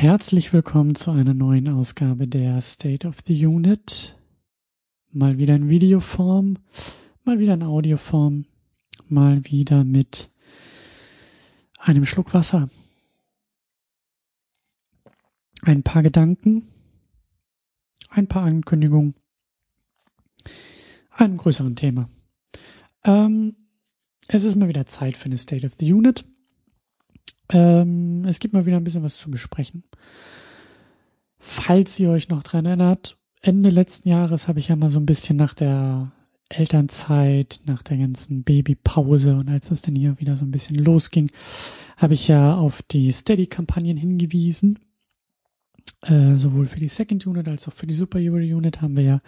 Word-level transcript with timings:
Herzlich 0.00 0.54
willkommen 0.54 0.94
zu 0.94 1.10
einer 1.10 1.34
neuen 1.34 1.68
Ausgabe 1.68 2.26
der 2.26 2.62
State 2.62 3.06
of 3.06 3.18
the 3.26 3.44
Unit. 3.44 4.16
Mal 5.12 5.36
wieder 5.36 5.54
in 5.54 5.68
Videoform, 5.68 6.56
mal 7.22 7.38
wieder 7.38 7.52
in 7.52 7.62
Audioform, 7.62 8.46
mal 9.08 9.44
wieder 9.44 9.84
mit 9.84 10.30
einem 11.80 12.06
Schluck 12.06 12.32
Wasser. 12.32 12.70
Ein 15.64 15.82
paar 15.82 16.02
Gedanken, 16.02 16.68
ein 18.08 18.26
paar 18.26 18.44
Ankündigungen, 18.44 19.14
einem 21.10 21.36
größeren 21.36 21.76
Thema. 21.76 22.08
Ähm, 23.04 23.54
es 24.28 24.44
ist 24.44 24.56
mal 24.56 24.68
wieder 24.70 24.86
Zeit 24.86 25.18
für 25.18 25.26
eine 25.26 25.36
State 25.36 25.66
of 25.66 25.74
the 25.78 25.92
Unit. 25.92 26.24
Ähm, 27.52 28.24
es 28.26 28.38
gibt 28.38 28.54
mal 28.54 28.66
wieder 28.66 28.76
ein 28.76 28.84
bisschen 28.84 29.02
was 29.02 29.16
zu 29.16 29.30
besprechen. 29.30 29.84
Falls 31.38 31.98
ihr 31.98 32.10
euch 32.10 32.28
noch 32.28 32.42
dran 32.42 32.66
erinnert, 32.66 33.16
Ende 33.42 33.70
letzten 33.70 34.08
Jahres 34.08 34.48
habe 34.48 34.58
ich 34.58 34.68
ja 34.68 34.76
mal 34.76 34.90
so 34.90 35.00
ein 35.00 35.06
bisschen 35.06 35.36
nach 35.36 35.54
der 35.54 36.12
Elternzeit, 36.50 37.60
nach 37.64 37.82
der 37.82 37.96
ganzen 37.96 38.42
Babypause 38.42 39.36
und 39.36 39.48
als 39.48 39.70
es 39.70 39.82
dann 39.82 39.94
hier 39.94 40.18
wieder 40.18 40.36
so 40.36 40.44
ein 40.44 40.50
bisschen 40.50 40.76
losging, 40.76 41.30
habe 41.96 42.14
ich 42.14 42.28
ja 42.28 42.56
auf 42.56 42.82
die 42.82 43.10
Steady-Kampagnen 43.12 43.96
hingewiesen. 43.96 44.78
Äh, 46.02 46.36
sowohl 46.36 46.66
für 46.66 46.80
die 46.80 46.88
Second 46.88 47.26
Unit 47.26 47.48
als 47.48 47.68
auch 47.68 47.72
für 47.72 47.86
die 47.86 47.94
Super 47.94 48.18
Unit 48.18 48.80
haben 48.80 48.96
wir 48.96 49.04
ja 49.04 49.20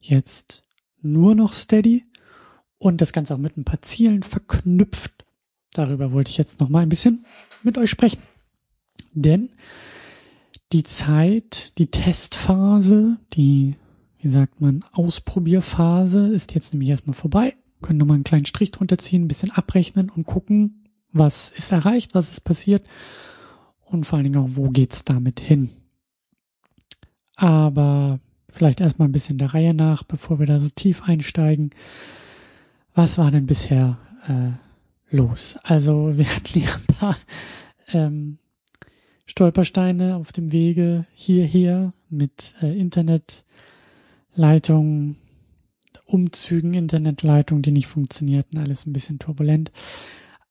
jetzt 0.00 0.64
nur 1.00 1.34
noch 1.34 1.52
Steady 1.52 2.04
und 2.78 3.00
das 3.00 3.12
Ganze 3.12 3.34
auch 3.34 3.38
mit 3.38 3.56
ein 3.56 3.64
paar 3.64 3.82
Zielen 3.82 4.22
verknüpft. 4.22 5.13
Darüber 5.74 6.12
wollte 6.12 6.30
ich 6.30 6.38
jetzt 6.38 6.60
noch 6.60 6.70
mal 6.70 6.80
ein 6.80 6.88
bisschen 6.88 7.26
mit 7.62 7.76
euch 7.76 7.90
sprechen. 7.90 8.22
Denn 9.12 9.50
die 10.72 10.84
Zeit, 10.84 11.72
die 11.78 11.88
Testphase, 11.88 13.18
die, 13.34 13.76
wie 14.18 14.28
sagt 14.28 14.60
man, 14.60 14.84
Ausprobierphase 14.92 16.28
ist 16.28 16.54
jetzt 16.54 16.72
nämlich 16.72 16.88
erstmal 16.88 17.14
vorbei. 17.14 17.54
Können 17.82 17.98
nochmal 17.98 18.14
einen 18.14 18.24
kleinen 18.24 18.46
Strich 18.46 18.70
drunter 18.70 18.96
ziehen, 18.96 19.24
ein 19.24 19.28
bisschen 19.28 19.50
abrechnen 19.50 20.08
und 20.08 20.24
gucken, 20.24 20.84
was 21.12 21.50
ist 21.50 21.70
erreicht, 21.70 22.14
was 22.14 22.30
ist 22.30 22.40
passiert 22.40 22.86
und 23.84 24.04
vor 24.04 24.16
allen 24.16 24.24
Dingen 24.24 24.42
auch, 24.42 24.56
wo 24.56 24.70
geht's 24.70 25.04
damit 25.04 25.40
hin. 25.40 25.70
Aber 27.36 28.20
vielleicht 28.52 28.80
erstmal 28.80 29.08
ein 29.08 29.12
bisschen 29.12 29.38
der 29.38 29.54
Reihe 29.54 29.74
nach, 29.74 30.04
bevor 30.04 30.38
wir 30.38 30.46
da 30.46 30.60
so 30.60 30.68
tief 30.70 31.02
einsteigen. 31.02 31.70
Was 32.94 33.18
war 33.18 33.30
denn 33.30 33.46
bisher 33.46 33.98
äh, 34.28 34.63
los. 35.14 35.56
Also 35.62 36.16
wir 36.16 36.26
hatten 36.34 36.60
ja 36.60 36.74
ein 36.74 36.86
paar 36.94 37.16
ähm, 37.92 38.38
Stolpersteine 39.26 40.16
auf 40.16 40.32
dem 40.32 40.50
Wege 40.52 41.06
hierher 41.14 41.92
mit 42.10 42.54
äh, 42.60 42.78
Internetleitungen, 42.78 45.16
Umzügen, 46.06 46.74
Internetleitungen, 46.74 47.62
die 47.62 47.72
nicht 47.72 47.86
funktionierten, 47.86 48.58
alles 48.58 48.84
ein 48.86 48.92
bisschen 48.92 49.18
turbulent. 49.18 49.72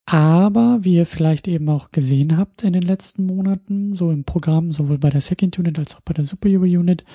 Aber 0.05 0.79
wie 0.81 0.95
ihr 0.95 1.05
vielleicht 1.05 1.47
eben 1.47 1.69
auch 1.69 1.91
gesehen 1.91 2.35
habt 2.37 2.63
in 2.63 2.73
den 2.73 2.81
letzten 2.81 3.25
Monaten, 3.25 3.95
so 3.95 4.11
im 4.11 4.25
Programm, 4.25 4.73
sowohl 4.73 4.97
bei 4.97 5.09
der 5.09 5.21
Second 5.21 5.57
Unit 5.59 5.79
als 5.79 5.95
auch 5.95 6.01
bei 6.01 6.13
der 6.13 6.25
Super 6.25 6.49
Euro 6.49 6.63
Unit, 6.63 7.05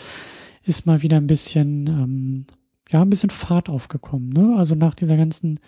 ist 0.64 0.86
mal 0.86 1.02
wieder 1.02 1.18
ein 1.18 1.26
bisschen, 1.26 1.86
ähm, 1.86 2.46
ja, 2.90 3.02
ein 3.02 3.10
bisschen 3.10 3.28
Fahrt 3.30 3.68
aufgekommen. 3.68 4.30
Ne? 4.30 4.54
Also 4.56 4.74
nach 4.74 4.94
dieser 4.94 5.18
ganzen 5.18 5.60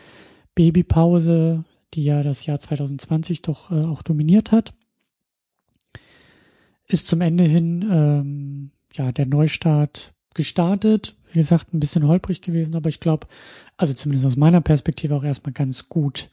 Babypause, 0.54 1.64
die 1.94 2.04
ja 2.04 2.22
das 2.22 2.46
Jahr 2.46 2.60
2020 2.60 3.42
doch 3.42 3.70
äh, 3.70 3.84
auch 3.84 4.02
dominiert 4.02 4.52
hat, 4.52 4.72
ist 6.86 7.06
zum 7.06 7.20
Ende 7.20 7.44
hin 7.44 7.88
ähm, 7.90 8.70
ja 8.94 9.10
der 9.12 9.26
Neustart 9.26 10.12
gestartet. 10.34 11.16
Wie 11.32 11.38
gesagt, 11.38 11.72
ein 11.72 11.80
bisschen 11.80 12.06
holprig 12.06 12.42
gewesen, 12.42 12.74
aber 12.74 12.88
ich 12.88 13.00
glaube, 13.00 13.26
also 13.76 13.94
zumindest 13.94 14.26
aus 14.26 14.36
meiner 14.36 14.60
Perspektive 14.60 15.14
auch 15.14 15.22
erstmal 15.22 15.52
ganz 15.52 15.88
gut 15.88 16.28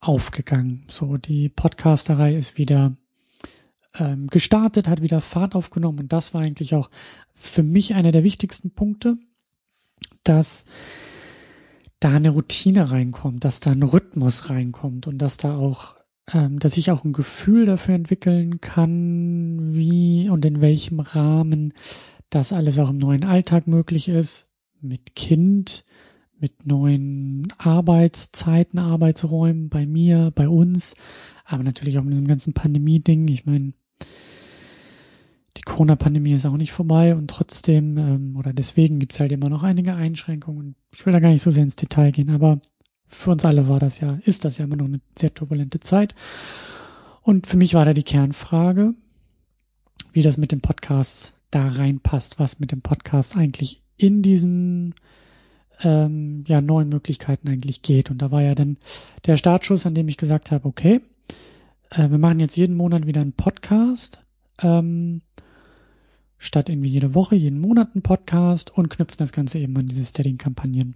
aufgegangen. 0.00 0.86
So, 0.90 1.16
die 1.16 1.48
Podcasterei 1.48 2.34
ist 2.34 2.56
wieder 2.58 2.96
ähm, 3.98 4.28
gestartet, 4.28 4.88
hat 4.88 5.02
wieder 5.02 5.20
Fahrt 5.20 5.54
aufgenommen 5.54 6.00
und 6.00 6.12
das 6.12 6.34
war 6.34 6.42
eigentlich 6.42 6.74
auch 6.74 6.90
für 7.34 7.62
mich 7.62 7.94
einer 7.94 8.12
der 8.12 8.24
wichtigsten 8.24 8.70
Punkte, 8.70 9.18
dass 10.22 10.64
da 12.00 12.10
eine 12.10 12.30
Routine 12.30 12.90
reinkommt, 12.90 13.44
dass 13.44 13.60
da 13.60 13.70
ein 13.70 13.82
Rhythmus 13.82 14.50
reinkommt 14.50 15.06
und 15.06 15.18
dass 15.18 15.36
da 15.36 15.56
auch, 15.56 15.96
ähm, 16.32 16.58
dass 16.58 16.76
ich 16.76 16.90
auch 16.90 17.04
ein 17.04 17.12
Gefühl 17.12 17.66
dafür 17.66 17.94
entwickeln 17.94 18.60
kann, 18.60 19.74
wie 19.74 20.28
und 20.28 20.44
in 20.44 20.60
welchem 20.60 21.00
Rahmen 21.00 21.72
das 22.30 22.52
alles 22.52 22.78
auch 22.78 22.90
im 22.90 22.98
neuen 22.98 23.24
Alltag 23.24 23.66
möglich 23.66 24.08
ist, 24.08 24.48
mit 24.80 25.14
Kind, 25.14 25.84
mit 26.38 26.66
neuen 26.66 27.52
Arbeitszeiten, 27.58 28.78
Arbeitsräumen 28.78 29.68
bei 29.68 29.86
mir, 29.86 30.32
bei 30.34 30.48
uns, 30.48 30.94
aber 31.44 31.62
natürlich 31.62 31.98
auch 31.98 32.02
mit 32.02 32.12
diesem 32.12 32.26
ganzen 32.28 32.52
Pandemie-Ding. 32.52 33.28
Ich 33.28 33.46
meine, 33.46 33.72
die 35.56 35.62
Corona-Pandemie 35.62 36.32
ist 36.32 36.46
auch 36.46 36.56
nicht 36.56 36.72
vorbei 36.72 37.14
und 37.14 37.28
trotzdem, 37.28 37.96
ähm, 37.96 38.36
oder 38.36 38.52
deswegen 38.52 38.98
gibt's 38.98 39.20
halt 39.20 39.32
immer 39.32 39.48
noch 39.48 39.62
einige 39.62 39.94
Einschränkungen. 39.94 40.74
Ich 40.92 41.06
will 41.06 41.12
da 41.12 41.20
gar 41.20 41.30
nicht 41.30 41.42
so 41.42 41.50
sehr 41.50 41.62
ins 41.62 41.76
Detail 41.76 42.10
gehen, 42.10 42.30
aber 42.30 42.60
für 43.06 43.30
uns 43.30 43.44
alle 43.44 43.68
war 43.68 43.78
das 43.78 44.00
ja, 44.00 44.18
ist 44.24 44.44
das 44.44 44.58
ja 44.58 44.64
immer 44.64 44.76
noch 44.76 44.86
eine 44.86 45.00
sehr 45.18 45.32
turbulente 45.32 45.80
Zeit. 45.80 46.14
Und 47.22 47.46
für 47.46 47.56
mich 47.56 47.74
war 47.74 47.84
da 47.84 47.94
die 47.94 48.02
Kernfrage, 48.02 48.94
wie 50.12 50.22
das 50.22 50.36
mit 50.36 50.52
dem 50.52 50.60
Podcast 50.60 51.34
da 51.50 51.68
reinpasst, 51.68 52.38
was 52.38 52.58
mit 52.58 52.72
dem 52.72 52.82
Podcast 52.82 53.36
eigentlich 53.36 53.82
in 53.96 54.22
diesen 54.22 54.94
ähm, 55.82 56.44
ja, 56.46 56.60
neuen 56.60 56.88
Möglichkeiten 56.88 57.48
eigentlich 57.48 57.82
geht. 57.82 58.10
Und 58.10 58.18
da 58.18 58.30
war 58.30 58.42
ja 58.42 58.54
dann 58.54 58.76
der 59.26 59.36
Startschuss, 59.36 59.86
an 59.86 59.94
dem 59.94 60.08
ich 60.08 60.16
gesagt 60.16 60.50
habe, 60.50 60.66
okay, 60.66 61.00
äh, 61.90 62.10
wir 62.10 62.18
machen 62.18 62.40
jetzt 62.40 62.56
jeden 62.56 62.76
Monat 62.76 63.06
wieder 63.06 63.20
einen 63.20 63.32
Podcast. 63.32 64.22
Ähm, 64.60 65.22
statt 66.38 66.68
irgendwie 66.68 66.90
jede 66.90 67.14
Woche, 67.14 67.36
jeden 67.36 67.60
Monat 67.60 67.90
einen 67.94 68.02
Podcast 68.02 68.76
und 68.76 68.90
knüpfen 68.90 69.18
das 69.18 69.32
Ganze 69.32 69.58
eben 69.58 69.76
an 69.76 69.86
diese 69.86 70.04
Steading-Kampagnen. 70.04 70.94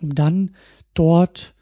Um 0.00 0.14
dann 0.14 0.50
dort 0.94 1.54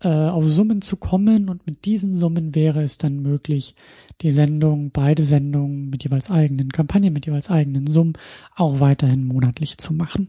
äh, 0.00 0.08
auf 0.08 0.44
Summen 0.44 0.82
zu 0.82 0.96
kommen 0.96 1.48
und 1.48 1.66
mit 1.66 1.84
diesen 1.84 2.14
Summen 2.14 2.54
wäre 2.54 2.82
es 2.82 2.98
dann 2.98 3.20
möglich, 3.20 3.74
die 4.20 4.30
Sendung, 4.30 4.90
beide 4.90 5.22
Sendungen 5.22 5.90
mit 5.90 6.04
jeweils 6.04 6.30
eigenen 6.30 6.70
Kampagnen, 6.70 7.12
mit 7.12 7.26
jeweils 7.26 7.50
eigenen 7.50 7.86
Summen 7.86 8.14
auch 8.54 8.80
weiterhin 8.80 9.26
monatlich 9.26 9.78
zu 9.78 9.92
machen. 9.92 10.28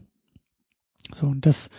So, 1.14 1.26
und 1.26 1.46
das 1.46 1.70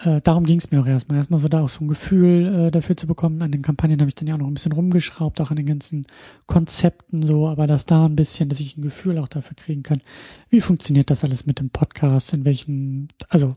äh, 0.00 0.20
darum 0.20 0.44
ging 0.44 0.58
es 0.58 0.70
mir 0.70 0.80
auch 0.80 0.86
erstmal. 0.86 1.18
Erstmal 1.18 1.40
so 1.40 1.48
da 1.48 1.62
auch 1.62 1.68
so 1.68 1.84
ein 1.84 1.88
Gefühl 1.88 2.66
äh, 2.66 2.70
dafür 2.70 2.96
zu 2.96 3.08
bekommen. 3.08 3.42
An 3.42 3.50
den 3.50 3.62
Kampagnen 3.62 4.00
habe 4.00 4.08
ich 4.08 4.14
dann 4.14 4.28
ja 4.28 4.34
auch 4.34 4.38
noch 4.38 4.46
ein 4.46 4.54
bisschen 4.54 4.72
rumgeschraubt, 4.72 5.40
auch 5.40 5.50
an 5.50 5.56
den 5.56 5.66
ganzen 5.66 6.06
Konzepten 6.46 7.22
so, 7.22 7.48
aber 7.48 7.66
dass 7.66 7.84
da 7.84 8.06
ein 8.06 8.14
bisschen, 8.14 8.48
dass 8.48 8.60
ich 8.60 8.76
ein 8.76 8.82
Gefühl 8.82 9.18
auch 9.18 9.26
dafür 9.26 9.56
kriegen 9.56 9.82
kann, 9.82 10.02
wie 10.50 10.60
funktioniert 10.60 11.10
das 11.10 11.24
alles 11.24 11.46
mit 11.46 11.58
dem 11.58 11.70
Podcast, 11.70 12.32
in 12.32 12.44
welchen, 12.44 13.08
also 13.28 13.56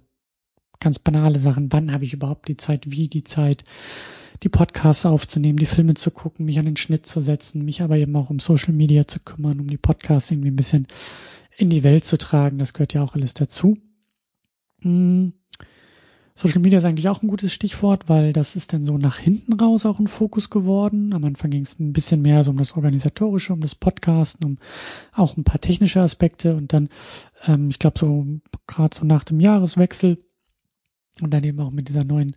ganz 0.79 0.97
banale 0.97 1.37
Sachen, 1.37 1.71
wann 1.71 1.91
habe 1.91 2.05
ich 2.05 2.13
überhaupt 2.13 2.47
die 2.47 2.57
Zeit, 2.57 2.89
wie 2.89 3.07
die 3.07 3.23
Zeit, 3.23 3.63
die 4.41 4.49
Podcasts 4.49 5.05
aufzunehmen, 5.05 5.59
die 5.59 5.67
Filme 5.67 5.93
zu 5.93 6.09
gucken, 6.09 6.47
mich 6.47 6.57
an 6.57 6.65
den 6.65 6.77
Schnitt 6.77 7.05
zu 7.05 7.21
setzen, 7.21 7.63
mich 7.63 7.83
aber 7.83 7.97
eben 7.97 8.15
auch 8.15 8.31
um 8.31 8.39
Social 8.39 8.73
Media 8.73 9.07
zu 9.07 9.19
kümmern, 9.19 9.59
um 9.59 9.67
die 9.67 9.77
Podcasts 9.77 10.31
irgendwie 10.31 10.49
ein 10.49 10.55
bisschen 10.55 10.87
in 11.55 11.69
die 11.69 11.83
Welt 11.83 12.03
zu 12.03 12.17
tragen. 12.17 12.57
Das 12.57 12.73
gehört 12.73 12.93
ja 12.93 13.03
auch 13.03 13.13
alles 13.13 13.35
dazu. 13.35 13.77
Hm 14.79 15.33
Social 16.41 16.61
Media 16.61 16.79
ist 16.79 16.85
eigentlich 16.85 17.07
auch 17.07 17.21
ein 17.21 17.27
gutes 17.27 17.53
Stichwort, 17.53 18.09
weil 18.09 18.33
das 18.33 18.55
ist 18.55 18.73
dann 18.73 18.83
so 18.83 18.97
nach 18.97 19.19
hinten 19.19 19.53
raus 19.53 19.85
auch 19.85 19.99
ein 19.99 20.07
Fokus 20.07 20.49
geworden. 20.49 21.13
Am 21.13 21.23
Anfang 21.23 21.51
ging 21.51 21.61
es 21.61 21.79
ein 21.79 21.93
bisschen 21.93 22.23
mehr 22.23 22.43
so 22.43 22.49
um 22.49 22.57
das 22.57 22.75
Organisatorische, 22.75 23.53
um 23.53 23.59
das 23.59 23.75
Podcasten, 23.75 24.43
um 24.45 24.57
auch 25.13 25.37
ein 25.37 25.43
paar 25.43 25.61
technische 25.61 26.01
Aspekte 26.01 26.55
und 26.55 26.73
dann, 26.73 26.89
ähm, 27.45 27.69
ich 27.69 27.77
glaube, 27.77 27.99
so 27.99 28.25
gerade 28.65 28.97
so 28.97 29.05
nach 29.05 29.23
dem 29.23 29.39
Jahreswechsel 29.39 30.17
und 31.21 31.31
dann 31.31 31.43
eben 31.43 31.59
auch 31.59 31.69
mit 31.69 31.89
dieser 31.89 32.03
neuen, 32.03 32.35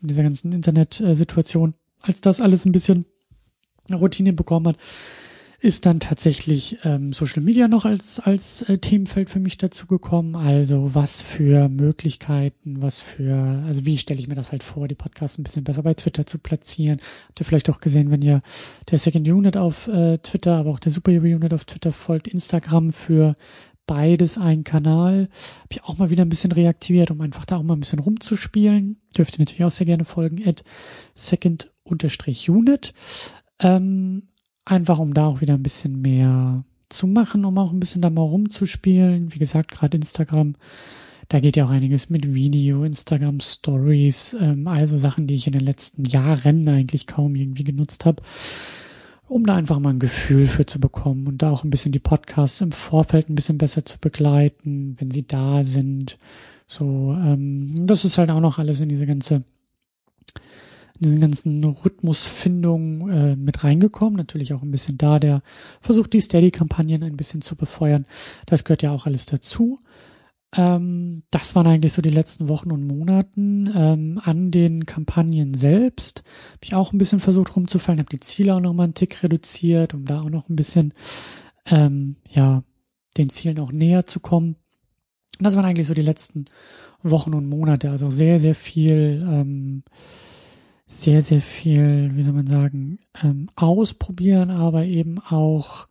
mit 0.00 0.10
dieser 0.10 0.24
ganzen 0.24 0.50
Internetsituation, 0.50 1.74
als 2.02 2.20
das 2.20 2.40
alles 2.40 2.64
ein 2.64 2.72
bisschen 2.72 3.04
Routine 3.88 4.32
bekommen 4.32 4.66
hat, 4.66 4.78
ist 5.64 5.86
dann 5.86 5.98
tatsächlich 5.98 6.76
ähm, 6.84 7.14
Social 7.14 7.42
Media 7.42 7.68
noch 7.68 7.86
als, 7.86 8.20
als 8.20 8.60
äh, 8.68 8.76
Themenfeld 8.76 9.30
für 9.30 9.40
mich 9.40 9.56
dazu 9.56 9.86
gekommen. 9.86 10.36
Also 10.36 10.94
was 10.94 11.22
für 11.22 11.70
Möglichkeiten, 11.70 12.82
was 12.82 13.00
für, 13.00 13.62
also 13.66 13.86
wie 13.86 13.96
stelle 13.96 14.20
ich 14.20 14.28
mir 14.28 14.34
das 14.34 14.52
halt 14.52 14.62
vor, 14.62 14.88
die 14.88 14.94
Podcasts 14.94 15.38
ein 15.38 15.42
bisschen 15.42 15.64
besser 15.64 15.82
bei 15.82 15.94
Twitter 15.94 16.26
zu 16.26 16.38
platzieren. 16.38 17.00
Habt 17.28 17.40
ihr 17.40 17.46
vielleicht 17.46 17.70
auch 17.70 17.80
gesehen, 17.80 18.10
wenn 18.10 18.20
ihr 18.20 18.42
der 18.90 18.98
Second 18.98 19.26
Unit 19.26 19.56
auf 19.56 19.88
äh, 19.88 20.18
Twitter, 20.18 20.56
aber 20.56 20.68
auch 20.70 20.80
der 20.80 20.92
Super 20.92 21.12
Unit 21.12 21.54
auf 21.54 21.64
Twitter 21.64 21.92
folgt, 21.92 22.28
Instagram 22.28 22.92
für 22.92 23.34
beides 23.86 24.36
ein 24.36 24.64
Kanal. 24.64 25.30
Habe 25.60 25.70
ich 25.70 25.82
auch 25.84 25.96
mal 25.96 26.10
wieder 26.10 26.26
ein 26.26 26.28
bisschen 26.28 26.52
reaktiviert, 26.52 27.10
um 27.10 27.22
einfach 27.22 27.46
da 27.46 27.56
auch 27.56 27.62
mal 27.62 27.72
ein 27.72 27.80
bisschen 27.80 28.00
rumzuspielen. 28.00 29.00
Dürft 29.16 29.36
ihr 29.36 29.38
natürlich 29.40 29.64
auch 29.64 29.70
sehr 29.70 29.86
gerne 29.86 30.04
folgen, 30.04 30.46
at 30.46 30.62
second-unit. 31.14 32.92
Ähm, 33.60 34.28
einfach 34.64 34.98
um 34.98 35.14
da 35.14 35.26
auch 35.26 35.40
wieder 35.40 35.54
ein 35.54 35.62
bisschen 35.62 36.00
mehr 36.00 36.64
zu 36.88 37.06
machen, 37.06 37.44
um 37.44 37.58
auch 37.58 37.72
ein 37.72 37.80
bisschen 37.80 38.02
da 38.02 38.10
mal 38.10 38.22
rumzuspielen. 38.22 39.34
Wie 39.34 39.38
gesagt, 39.38 39.72
gerade 39.72 39.96
Instagram, 39.96 40.54
da 41.28 41.40
geht 41.40 41.56
ja 41.56 41.64
auch 41.64 41.70
einiges 41.70 42.10
mit 42.10 42.34
Video, 42.34 42.84
Instagram 42.84 43.40
Stories, 43.40 44.36
ähm, 44.40 44.66
also 44.68 44.98
Sachen, 44.98 45.26
die 45.26 45.34
ich 45.34 45.46
in 45.46 45.52
den 45.52 45.64
letzten 45.64 46.04
Jahren 46.04 46.68
eigentlich 46.68 47.06
kaum 47.06 47.34
irgendwie 47.34 47.64
genutzt 47.64 48.04
habe, 48.04 48.22
um 49.26 49.44
da 49.44 49.56
einfach 49.56 49.78
mal 49.78 49.90
ein 49.90 49.98
Gefühl 49.98 50.46
für 50.46 50.66
zu 50.66 50.80
bekommen 50.80 51.26
und 51.26 51.42
da 51.42 51.50
auch 51.50 51.64
ein 51.64 51.70
bisschen 51.70 51.92
die 51.92 51.98
Podcasts 51.98 52.60
im 52.60 52.72
Vorfeld 52.72 53.28
ein 53.28 53.34
bisschen 53.34 53.58
besser 53.58 53.84
zu 53.84 53.98
begleiten, 53.98 54.94
wenn 54.98 55.10
sie 55.10 55.26
da 55.26 55.64
sind. 55.64 56.18
So, 56.66 57.16
ähm, 57.18 57.86
das 57.86 58.04
ist 58.04 58.18
halt 58.18 58.30
auch 58.30 58.40
noch 58.40 58.58
alles 58.58 58.80
in 58.80 58.88
diese 58.88 59.06
ganze 59.06 59.42
diesen 61.00 61.20
ganzen 61.20 61.64
Rhythmusfindung 61.64 63.10
äh, 63.10 63.36
mit 63.36 63.64
reingekommen. 63.64 64.16
Natürlich 64.16 64.54
auch 64.54 64.62
ein 64.62 64.70
bisschen 64.70 64.96
da, 64.98 65.18
der 65.18 65.42
versucht, 65.80 66.12
die 66.12 66.20
Steady-Kampagnen 66.20 67.02
ein 67.02 67.16
bisschen 67.16 67.42
zu 67.42 67.56
befeuern. 67.56 68.04
Das 68.46 68.64
gehört 68.64 68.82
ja 68.82 68.92
auch 68.92 69.06
alles 69.06 69.26
dazu. 69.26 69.80
Ähm, 70.56 71.24
das 71.30 71.54
waren 71.54 71.66
eigentlich 71.66 71.92
so 71.92 72.02
die 72.02 72.10
letzten 72.10 72.48
Wochen 72.48 72.70
und 72.70 72.86
Monaten. 72.86 73.70
Ähm, 73.74 74.20
an 74.22 74.50
den 74.50 74.86
Kampagnen 74.86 75.54
selbst 75.54 76.22
habe 76.52 76.60
ich 76.62 76.74
auch 76.74 76.92
ein 76.92 76.98
bisschen 76.98 77.20
versucht 77.20 77.56
rumzufallen, 77.56 77.98
habe 77.98 78.10
die 78.10 78.20
Ziele 78.20 78.54
auch 78.54 78.60
noch 78.60 78.72
mal 78.72 78.84
einen 78.84 78.94
Tick 78.94 79.22
reduziert, 79.22 79.94
um 79.94 80.04
da 80.04 80.20
auch 80.20 80.30
noch 80.30 80.48
ein 80.48 80.56
bisschen 80.56 80.94
ähm, 81.66 82.16
ja 82.28 82.62
den 83.16 83.30
Zielen 83.30 83.58
auch 83.58 83.72
näher 83.72 84.06
zu 84.06 84.20
kommen. 84.20 84.56
Und 85.38 85.44
das 85.44 85.56
waren 85.56 85.64
eigentlich 85.64 85.86
so 85.86 85.94
die 85.94 86.02
letzten 86.02 86.44
Wochen 87.02 87.34
und 87.34 87.48
Monate. 87.48 87.90
Also 87.90 88.10
sehr, 88.10 88.38
sehr 88.38 88.54
viel 88.54 89.26
ähm, 89.28 89.82
sehr, 90.86 91.22
sehr 91.22 91.40
viel, 91.40 92.10
wie 92.14 92.22
soll 92.22 92.34
man 92.34 92.46
sagen, 92.46 92.98
ähm, 93.22 93.48
ausprobieren, 93.56 94.50
aber 94.50 94.84
eben 94.84 95.18
auch 95.18 95.88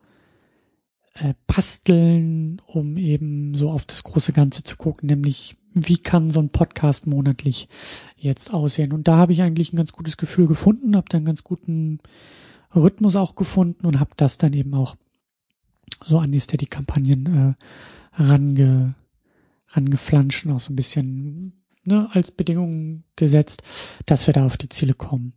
äh, 1.16 1.34
basteln, 1.48 2.62
um 2.66 2.98
eben 2.98 3.56
so 3.56 3.69
auf 3.69 3.86
das 3.86 4.04
große 4.04 4.34
Ganze 4.34 4.63
zu 4.63 4.78
gucken, 4.78 5.07
nämlich 5.07 5.57
wie 5.74 5.98
kann 5.98 6.31
so 6.31 6.40
ein 6.40 6.50
Podcast 6.50 7.07
monatlich 7.07 7.68
jetzt 8.16 8.54
aussehen. 8.54 8.94
Und 8.94 9.07
da 9.07 9.18
habe 9.18 9.34
ich 9.34 9.42
eigentlich 9.42 9.74
ein 9.74 9.78
ganz 9.78 9.92
gutes 9.92 10.18
Gefühl 10.18 10.48
gefunden, 10.48 10.95
habe 10.95 11.10
da 11.10 11.18
einen 11.18 11.25
ganz 11.25 11.44
guten 11.44 12.00
Rhythmus 12.75 13.16
auch 13.16 13.36
gefunden 13.36 13.86
und 13.86 14.00
habe 14.00 14.12
das 14.18 14.38
dann 14.38 14.54
eben 14.54 14.74
auch 14.75 14.95
so 16.06 16.19
an 16.19 16.31
die 16.31 16.40
Steady-Kampagnen 16.40 17.57
äh, 17.57 18.22
range, 18.22 18.95
rangeflanscht 19.69 20.45
und 20.45 20.51
auch 20.51 20.60
so 20.60 20.72
ein 20.72 20.75
bisschen 20.75 21.62
ne, 21.83 22.09
als 22.12 22.31
Bedingung 22.31 23.03
gesetzt, 23.15 23.63
dass 24.06 24.27
wir 24.27 24.33
da 24.33 24.45
auf 24.45 24.57
die 24.57 24.69
Ziele 24.69 24.94
kommen. 24.94 25.33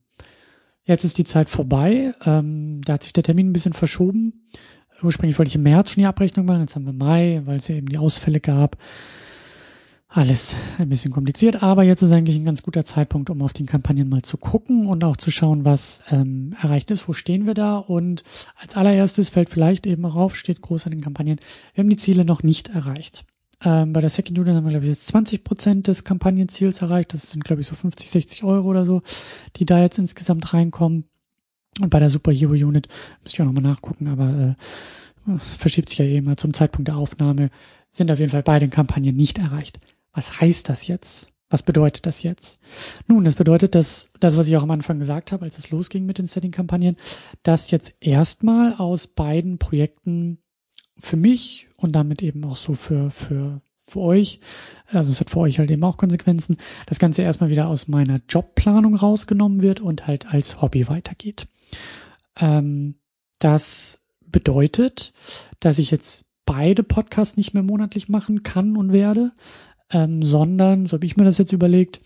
Jetzt 0.84 1.04
ist 1.04 1.18
die 1.18 1.24
Zeit 1.24 1.50
vorbei. 1.50 2.14
Ähm, 2.24 2.80
da 2.84 2.94
hat 2.94 3.02
sich 3.02 3.12
der 3.12 3.24
Termin 3.24 3.50
ein 3.50 3.52
bisschen 3.52 3.72
verschoben. 3.72 4.46
Ursprünglich 5.02 5.38
wollte 5.38 5.48
ich 5.48 5.56
im 5.56 5.64
März 5.64 5.90
schon 5.90 6.00
die 6.00 6.06
Abrechnung 6.06 6.46
machen, 6.46 6.62
jetzt 6.62 6.74
haben 6.74 6.86
wir 6.86 6.92
Mai, 6.92 7.42
weil 7.44 7.56
es 7.56 7.68
ja 7.68 7.74
eben 7.74 7.88
die 7.88 7.98
Ausfälle 7.98 8.40
gab. 8.40 8.78
Alles 10.08 10.54
ein 10.78 10.88
bisschen 10.88 11.12
kompliziert, 11.12 11.62
aber 11.62 11.82
jetzt 11.82 12.00
ist 12.00 12.12
eigentlich 12.12 12.36
ein 12.36 12.44
ganz 12.44 12.62
guter 12.62 12.84
Zeitpunkt, 12.84 13.28
um 13.28 13.42
auf 13.42 13.52
den 13.52 13.66
Kampagnen 13.66 14.08
mal 14.08 14.22
zu 14.22 14.38
gucken 14.38 14.86
und 14.86 15.04
auch 15.04 15.16
zu 15.16 15.30
schauen, 15.30 15.64
was 15.64 16.00
ähm, 16.10 16.54
erreicht 16.62 16.90
ist, 16.90 17.08
wo 17.08 17.12
stehen 17.12 17.46
wir 17.46 17.54
da. 17.54 17.76
Und 17.76 18.22
als 18.56 18.76
allererstes 18.76 19.28
fällt 19.28 19.50
vielleicht 19.50 19.86
eben 19.86 20.06
auch 20.06 20.14
auf, 20.14 20.36
steht 20.36 20.62
groß 20.62 20.86
an 20.86 20.92
den 20.92 21.02
Kampagnen, 21.02 21.38
wir 21.74 21.82
haben 21.82 21.90
die 21.90 21.96
Ziele 21.96 22.24
noch 22.24 22.42
nicht 22.42 22.68
erreicht. 22.68 23.26
Ähm, 23.62 23.92
bei 23.92 24.00
der 24.00 24.10
Second 24.10 24.38
Unit 24.38 24.54
haben 24.54 24.64
wir, 24.64 24.70
glaube 24.70 24.84
ich, 24.84 24.90
jetzt 24.90 25.06
20 25.08 25.42
Prozent 25.42 25.88
des 25.88 26.04
Kampagnenziels 26.04 26.82
erreicht. 26.82 27.14
Das 27.14 27.30
sind, 27.30 27.44
glaube 27.44 27.62
ich, 27.62 27.66
so 27.66 27.74
50, 27.74 28.10
60 28.10 28.44
Euro 28.44 28.68
oder 28.68 28.84
so, 28.84 29.02
die 29.56 29.64
da 29.64 29.80
jetzt 29.80 29.98
insgesamt 29.98 30.52
reinkommen. 30.52 31.04
Und 31.80 31.90
bei 31.90 31.98
der 31.98 32.10
Super 32.10 32.32
Hero 32.32 32.52
Unit 32.52 32.88
müsste 33.22 33.36
ich 33.36 33.42
auch 33.42 33.52
nochmal 33.52 33.62
nachgucken, 33.62 34.08
aber 34.08 34.56
äh, 35.26 35.38
verschiebt 35.38 35.88
sich 35.88 35.98
ja 35.98 36.04
eh 36.04 36.18
immer 36.18 36.36
zum 36.36 36.54
Zeitpunkt 36.54 36.88
der 36.88 36.96
Aufnahme, 36.96 37.50
sind 37.90 38.10
auf 38.10 38.18
jeden 38.18 38.30
Fall 38.30 38.42
beide 38.42 38.68
Kampagnen 38.68 39.16
nicht 39.16 39.38
erreicht. 39.38 39.78
Was 40.12 40.40
heißt 40.40 40.68
das 40.68 40.86
jetzt? 40.86 41.28
Was 41.48 41.62
bedeutet 41.62 42.06
das 42.06 42.22
jetzt? 42.22 42.58
Nun, 43.06 43.24
das 43.24 43.36
bedeutet, 43.36 43.74
dass 43.74 44.10
das, 44.18 44.36
was 44.36 44.48
ich 44.48 44.56
auch 44.56 44.64
am 44.64 44.70
Anfang 44.70 44.98
gesagt 44.98 45.30
habe, 45.30 45.44
als 45.44 45.58
es 45.58 45.70
losging 45.70 46.04
mit 46.04 46.18
den 46.18 46.26
Setting-Kampagnen, 46.26 46.96
dass 47.44 47.70
jetzt 47.70 47.94
erstmal 48.00 48.74
aus 48.74 49.06
beiden 49.06 49.58
Projekten 49.58 50.38
für 50.98 51.16
mich 51.16 51.68
und 51.76 51.92
damit 51.92 52.22
eben 52.22 52.44
auch 52.44 52.56
so 52.56 52.74
für, 52.74 53.10
für, 53.10 53.60
für 53.84 54.00
euch, 54.00 54.40
also 54.86 55.10
es 55.10 55.20
hat 55.20 55.30
für 55.30 55.40
euch 55.40 55.58
halt 55.58 55.70
eben 55.70 55.84
auch 55.84 55.96
Konsequenzen, 55.96 56.56
das 56.86 56.98
Ganze 56.98 57.22
erstmal 57.22 57.50
wieder 57.50 57.68
aus 57.68 57.88
meiner 57.88 58.20
Jobplanung 58.28 58.94
rausgenommen 58.94 59.62
wird 59.62 59.80
und 59.80 60.06
halt 60.06 60.32
als 60.32 60.60
Hobby 60.62 60.88
weitergeht. 60.88 61.48
Ähm, 62.38 62.96
das 63.38 64.00
bedeutet, 64.26 65.12
dass 65.60 65.78
ich 65.78 65.90
jetzt 65.90 66.24
beide 66.46 66.82
Podcasts 66.82 67.36
nicht 67.36 67.54
mehr 67.54 67.62
monatlich 67.62 68.08
machen 68.08 68.42
kann 68.42 68.76
und 68.76 68.92
werde, 68.92 69.32
ähm, 69.90 70.22
sondern, 70.22 70.86
so 70.86 70.94
habe 70.94 71.06
ich 71.06 71.16
mir 71.16 71.24
das 71.24 71.38
jetzt 71.38 71.52
überlegt, 71.52 72.00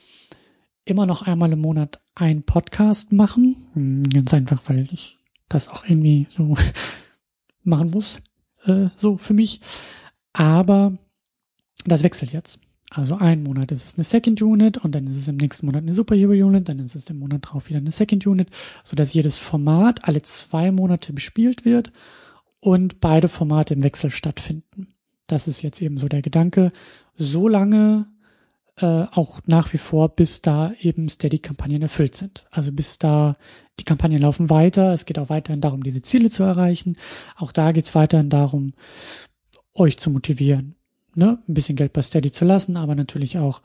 immer 0.85 1.07
noch 1.07 1.23
einmal 1.23 1.53
im 1.53 1.61
Monat 1.61 2.01
ein 2.15 2.43
Podcast 2.43 3.13
machen. 3.13 3.57
Hm, 3.75 4.03
ganz 4.05 4.35
einfach, 4.35 4.63
weil 4.67 4.89
ich 4.93 5.19
das 5.49 5.69
auch 5.69 5.85
irgendwie 5.85 6.27
so 6.31 6.57
machen 7.63 7.91
muss 7.91 8.23
äh, 8.67 8.89
so 8.97 9.17
für 9.17 9.35
mich. 9.35 9.61
Aber 10.33 10.97
das 11.85 12.03
wechselt 12.03 12.33
jetzt. 12.33 12.59
Also 12.91 13.17
ein 13.17 13.45
Monat 13.45 13.71
ist 13.71 13.85
es 13.85 13.95
eine 13.95 14.05
Second 14.05 14.43
Unit 14.43 14.79
und 14.79 14.95
dann 14.95 15.07
ist 15.07 15.17
es 15.17 15.29
im 15.29 15.37
nächsten 15.37 15.67
Monat 15.67 15.83
eine 15.83 15.95
Superhero 15.95 16.33
Unit, 16.33 16.69
dann 16.69 16.81
ist 16.81 16.97
es 16.97 17.09
im 17.09 17.21
Monat 17.21 17.43
drauf 17.45 17.69
wieder 17.69 17.79
eine 17.79 17.93
Second 17.93 18.27
Unit, 18.27 18.49
so 18.83 18.97
dass 18.97 19.15
jedes 19.15 19.39
Format 19.39 20.09
alle 20.09 20.23
zwei 20.23 20.73
Monate 20.73 21.13
bespielt 21.13 21.65
wird 21.65 21.93
und 22.59 23.01
beide 23.01 23.29
Formate 23.29 23.75
im 23.75 23.85
Wechsel 23.85 24.11
stattfinden. 24.11 24.89
Das 25.29 25.47
ist 25.47 25.63
jetzt 25.63 25.81
eben 25.81 25.99
so 25.99 26.09
der 26.09 26.21
Gedanke. 26.21 26.73
So 27.17 27.47
lange 27.47 28.07
äh, 28.81 29.07
auch 29.13 29.41
nach 29.47 29.73
wie 29.73 29.79
vor, 29.79 30.09
bis 30.09 30.43
da 30.43 30.73
eben 30.81 31.09
Steady-Kampagnen 31.09 31.83
erfüllt 31.83 32.15
sind. 32.15 32.47
Also 32.51 32.73
bis 32.73 32.99
da 32.99 33.37
die 33.79 33.85
Kampagnen 33.85 34.21
laufen 34.21 34.51
weiter. 34.51 34.93
Es 34.93 35.07
geht 35.07 35.19
auch 35.19 35.29
weiterhin 35.29 35.61
darum, 35.61 35.83
diese 35.83 36.03
Ziele 36.03 36.31
zu 36.31 36.43
erreichen. 36.43 36.97
Auch 37.37 37.53
da 37.53 37.73
geht 37.73 37.85
es 37.85 37.95
weiterhin 37.95 38.31
darum, 38.31 38.73
euch 39.75 39.99
zu 39.99 40.11
motivieren, 40.11 40.75
ne? 41.15 41.39
ein 41.49 41.55
bisschen 41.55 41.77
Geld 41.77 41.93
bei 41.93 42.03
Steady 42.03 42.31
zu 42.31 42.45
lassen, 42.45 42.77
aber 42.77 42.95
natürlich 42.95 43.39
auch 43.39 43.63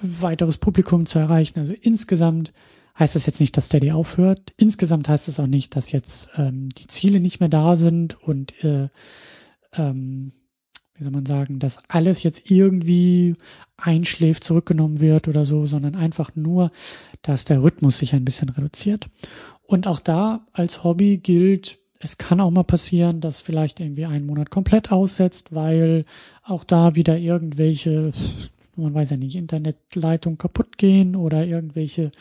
weiteres 0.00 0.58
Publikum 0.58 1.06
zu 1.06 1.18
erreichen. 1.18 1.58
Also 1.58 1.72
insgesamt 1.72 2.52
heißt 2.98 3.14
das 3.14 3.26
jetzt 3.26 3.40
nicht, 3.40 3.56
dass 3.56 3.66
Steady 3.66 3.92
aufhört. 3.92 4.52
Insgesamt 4.56 5.08
heißt 5.08 5.28
es 5.28 5.40
auch 5.40 5.46
nicht, 5.46 5.76
dass 5.76 5.92
jetzt 5.92 6.30
ähm, 6.36 6.68
die 6.70 6.86
Ziele 6.86 7.20
nicht 7.20 7.40
mehr 7.40 7.48
da 7.48 7.76
sind 7.76 8.20
und 8.22 8.62
äh, 8.64 8.88
ähm, 9.72 10.32
wie 10.96 11.02
soll 11.02 11.12
man 11.12 11.26
sagen, 11.26 11.58
dass 11.58 11.78
alles 11.88 12.22
jetzt 12.22 12.50
irgendwie 12.50 13.34
einschläft, 13.76 14.44
zurückgenommen 14.44 15.00
wird 15.00 15.28
oder 15.28 15.44
so, 15.44 15.66
sondern 15.66 15.96
einfach 15.96 16.34
nur, 16.36 16.70
dass 17.22 17.44
der 17.44 17.62
Rhythmus 17.62 17.98
sich 17.98 18.14
ein 18.14 18.24
bisschen 18.24 18.48
reduziert. 18.48 19.08
Und 19.66 19.86
auch 19.86 19.98
da 19.98 20.46
als 20.52 20.84
Hobby 20.84 21.18
gilt, 21.18 21.78
es 21.98 22.18
kann 22.18 22.40
auch 22.40 22.50
mal 22.50 22.64
passieren, 22.64 23.20
dass 23.20 23.40
vielleicht 23.40 23.80
irgendwie 23.80 24.04
ein 24.04 24.26
Monat 24.26 24.50
komplett 24.50 24.92
aussetzt, 24.92 25.54
weil 25.54 26.04
auch 26.42 26.62
da 26.62 26.94
wieder 26.94 27.16
irgendwelche, 27.18 28.12
man 28.76 28.94
weiß 28.94 29.10
ja 29.10 29.16
nicht, 29.16 29.36
Internetleitungen 29.36 30.38
kaputt 30.38 30.76
gehen 30.76 31.16
oder 31.16 31.46
irgendwelche 31.46 32.12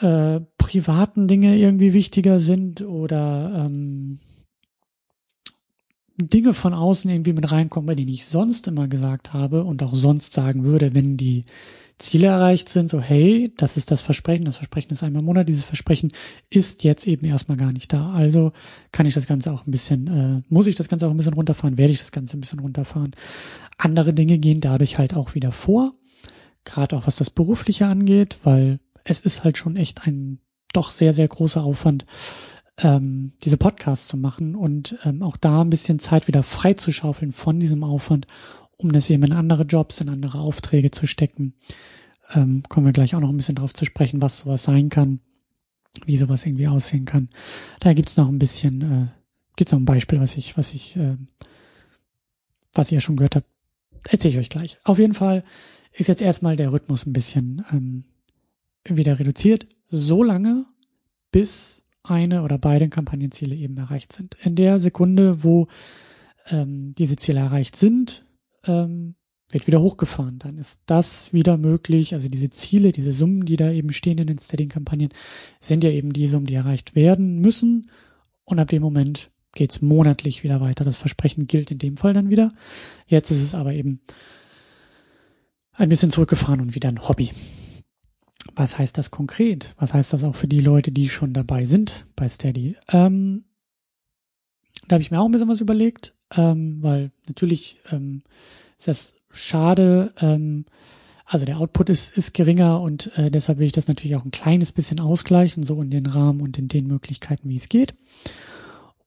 äh, 0.00 0.40
privaten 0.58 1.26
Dinge 1.26 1.56
irgendwie 1.56 1.92
wichtiger 1.92 2.38
sind 2.38 2.82
oder 2.82 3.66
ähm, 3.66 4.20
Dinge 6.18 6.54
von 6.54 6.74
außen 6.74 7.10
irgendwie 7.10 7.32
mit 7.32 7.50
reinkommen, 7.50 7.86
bei 7.86 7.94
denen 7.94 8.12
ich 8.12 8.26
sonst 8.26 8.68
immer 8.68 8.88
gesagt 8.88 9.32
habe 9.32 9.64
und 9.64 9.82
auch 9.82 9.94
sonst 9.94 10.32
sagen 10.32 10.64
würde, 10.64 10.94
wenn 10.94 11.16
die 11.16 11.44
Ziele 11.98 12.26
erreicht 12.26 12.68
sind, 12.68 12.90
so 12.90 13.00
hey, 13.00 13.52
das 13.56 13.76
ist 13.76 13.90
das 13.90 14.02
Versprechen, 14.02 14.44
das 14.44 14.56
Versprechen 14.56 14.92
ist 14.92 15.02
einmal 15.02 15.20
im 15.20 15.26
Monat, 15.26 15.48
dieses 15.48 15.64
Versprechen 15.64 16.12
ist 16.50 16.84
jetzt 16.84 17.06
eben 17.06 17.24
erstmal 17.26 17.56
gar 17.56 17.72
nicht 17.72 17.92
da. 17.92 18.12
Also 18.12 18.52
kann 18.92 19.06
ich 19.06 19.14
das 19.14 19.26
Ganze 19.26 19.52
auch 19.52 19.66
ein 19.66 19.70
bisschen, 19.70 20.06
äh, 20.06 20.42
muss 20.52 20.66
ich 20.66 20.74
das 20.74 20.88
Ganze 20.88 21.06
auch 21.06 21.10
ein 21.10 21.16
bisschen 21.16 21.32
runterfahren, 21.32 21.78
werde 21.78 21.92
ich 21.92 22.00
das 22.00 22.12
Ganze 22.12 22.36
ein 22.36 22.40
bisschen 22.40 22.58
runterfahren. 22.58 23.12
Andere 23.78 24.12
Dinge 24.12 24.38
gehen 24.38 24.60
dadurch 24.60 24.98
halt 24.98 25.14
auch 25.14 25.34
wieder 25.34 25.52
vor, 25.52 25.94
gerade 26.64 26.96
auch 26.96 27.06
was 27.06 27.16
das 27.16 27.30
Berufliche 27.30 27.86
angeht, 27.86 28.38
weil 28.42 28.78
es 29.04 29.20
ist 29.20 29.44
halt 29.44 29.56
schon 29.56 29.76
echt 29.76 30.06
ein 30.06 30.40
doch 30.74 30.90
sehr, 30.90 31.14
sehr 31.14 31.28
großer 31.28 31.62
Aufwand, 31.62 32.04
ähm, 32.78 33.32
diese 33.42 33.56
Podcasts 33.56 34.08
zu 34.08 34.16
machen 34.16 34.54
und 34.54 34.98
ähm, 35.04 35.22
auch 35.22 35.36
da 35.36 35.62
ein 35.62 35.70
bisschen 35.70 35.98
Zeit 35.98 36.28
wieder 36.28 36.42
freizuschaufeln 36.42 37.32
von 37.32 37.58
diesem 37.58 37.82
Aufwand, 37.84 38.26
um 38.76 38.92
das 38.92 39.08
eben 39.08 39.22
in 39.24 39.32
andere 39.32 39.62
Jobs, 39.62 40.00
in 40.00 40.08
andere 40.08 40.38
Aufträge 40.38 40.90
zu 40.90 41.06
stecken. 41.06 41.54
Ähm, 42.34 42.62
kommen 42.68 42.86
wir 42.86 42.92
gleich 42.92 43.14
auch 43.14 43.20
noch 43.20 43.30
ein 43.30 43.36
bisschen 43.36 43.54
drauf 43.54 43.72
zu 43.72 43.84
sprechen, 43.84 44.20
was 44.20 44.40
sowas 44.40 44.64
sein 44.64 44.90
kann, 44.90 45.20
wie 46.04 46.16
sowas 46.16 46.44
irgendwie 46.44 46.68
aussehen 46.68 47.06
kann. 47.06 47.30
Da 47.80 47.94
gibt's 47.94 48.16
noch 48.16 48.28
ein 48.28 48.38
bisschen, 48.38 48.82
äh, 48.82 49.06
gibt's 49.56 49.72
noch 49.72 49.80
ein 49.80 49.86
Beispiel, 49.86 50.20
was 50.20 50.36
ich, 50.36 50.58
was 50.58 50.74
ich, 50.74 50.96
äh, 50.96 51.16
was 52.74 52.92
ihr 52.92 53.00
schon 53.00 53.16
gehört 53.16 53.36
habt, 53.36 53.48
erzähle 54.08 54.34
ich 54.34 54.38
euch 54.38 54.50
gleich. 54.50 54.78
Auf 54.84 54.98
jeden 54.98 55.14
Fall 55.14 55.44
ist 55.92 56.08
jetzt 56.08 56.20
erstmal 56.20 56.56
der 56.56 56.72
Rhythmus 56.72 57.06
ein 57.06 57.14
bisschen 57.14 57.64
ähm, 57.72 58.04
wieder 58.84 59.18
reduziert, 59.18 59.66
so 59.88 60.22
lange, 60.22 60.66
bis 61.30 61.82
eine 62.10 62.42
oder 62.42 62.58
beide 62.58 62.88
Kampagnenziele 62.88 63.54
eben 63.54 63.76
erreicht 63.76 64.12
sind. 64.12 64.36
In 64.42 64.56
der 64.56 64.78
Sekunde, 64.78 65.42
wo 65.42 65.68
ähm, 66.50 66.94
diese 66.96 67.16
Ziele 67.16 67.40
erreicht 67.40 67.76
sind, 67.76 68.24
ähm, 68.64 69.14
wird 69.50 69.66
wieder 69.66 69.80
hochgefahren. 69.80 70.38
Dann 70.38 70.58
ist 70.58 70.80
das 70.86 71.32
wieder 71.32 71.56
möglich. 71.56 72.14
Also 72.14 72.28
diese 72.28 72.50
Ziele, 72.50 72.92
diese 72.92 73.12
Summen, 73.12 73.44
die 73.44 73.56
da 73.56 73.70
eben 73.70 73.92
stehen 73.92 74.18
in 74.18 74.26
den 74.26 74.38
Steady-Kampagnen, 74.38 75.10
sind 75.60 75.84
ja 75.84 75.90
eben 75.90 76.12
die 76.12 76.26
Summen, 76.26 76.46
die 76.46 76.54
erreicht 76.54 76.94
werden 76.94 77.40
müssen. 77.40 77.90
Und 78.44 78.58
ab 78.58 78.68
dem 78.68 78.82
Moment 78.82 79.30
geht's 79.52 79.82
monatlich 79.82 80.42
wieder 80.42 80.60
weiter. 80.60 80.84
Das 80.84 80.96
Versprechen 80.96 81.46
gilt 81.46 81.70
in 81.70 81.78
dem 81.78 81.96
Fall 81.96 82.12
dann 82.12 82.30
wieder. 82.30 82.52
Jetzt 83.06 83.30
ist 83.30 83.42
es 83.42 83.54
aber 83.54 83.72
eben 83.72 84.00
ein 85.72 85.88
bisschen 85.88 86.10
zurückgefahren 86.10 86.60
und 86.60 86.74
wieder 86.74 86.88
ein 86.88 87.08
Hobby. 87.08 87.30
Was 88.54 88.78
heißt 88.78 88.96
das 88.96 89.10
konkret? 89.10 89.74
Was 89.78 89.92
heißt 89.92 90.12
das 90.12 90.24
auch 90.24 90.36
für 90.36 90.48
die 90.48 90.60
Leute, 90.60 90.92
die 90.92 91.08
schon 91.08 91.32
dabei 91.32 91.66
sind 91.66 92.06
bei 92.16 92.28
Steady? 92.28 92.76
Ähm, 92.88 93.44
da 94.88 94.94
habe 94.94 95.02
ich 95.02 95.10
mir 95.10 95.20
auch 95.20 95.26
ein 95.26 95.32
bisschen 95.32 95.48
was 95.48 95.60
überlegt, 95.60 96.14
ähm, 96.34 96.82
weil 96.82 97.10
natürlich 97.28 97.78
ähm, 97.90 98.22
ist 98.78 98.88
das 98.88 99.14
schade. 99.30 100.12
Ähm, 100.20 100.66
also 101.24 101.44
der 101.44 101.58
Output 101.58 101.90
ist, 101.90 102.16
ist 102.16 102.34
geringer 102.34 102.80
und 102.80 103.10
äh, 103.18 103.30
deshalb 103.30 103.58
will 103.58 103.66
ich 103.66 103.72
das 103.72 103.88
natürlich 103.88 104.16
auch 104.16 104.24
ein 104.24 104.30
kleines 104.30 104.70
bisschen 104.70 105.00
ausgleichen, 105.00 105.64
so 105.64 105.82
in 105.82 105.90
den 105.90 106.06
Rahmen 106.06 106.40
und 106.40 106.56
in 106.56 106.68
den 106.68 106.86
Möglichkeiten, 106.86 107.48
wie 107.48 107.56
es 107.56 107.68
geht. 107.68 107.94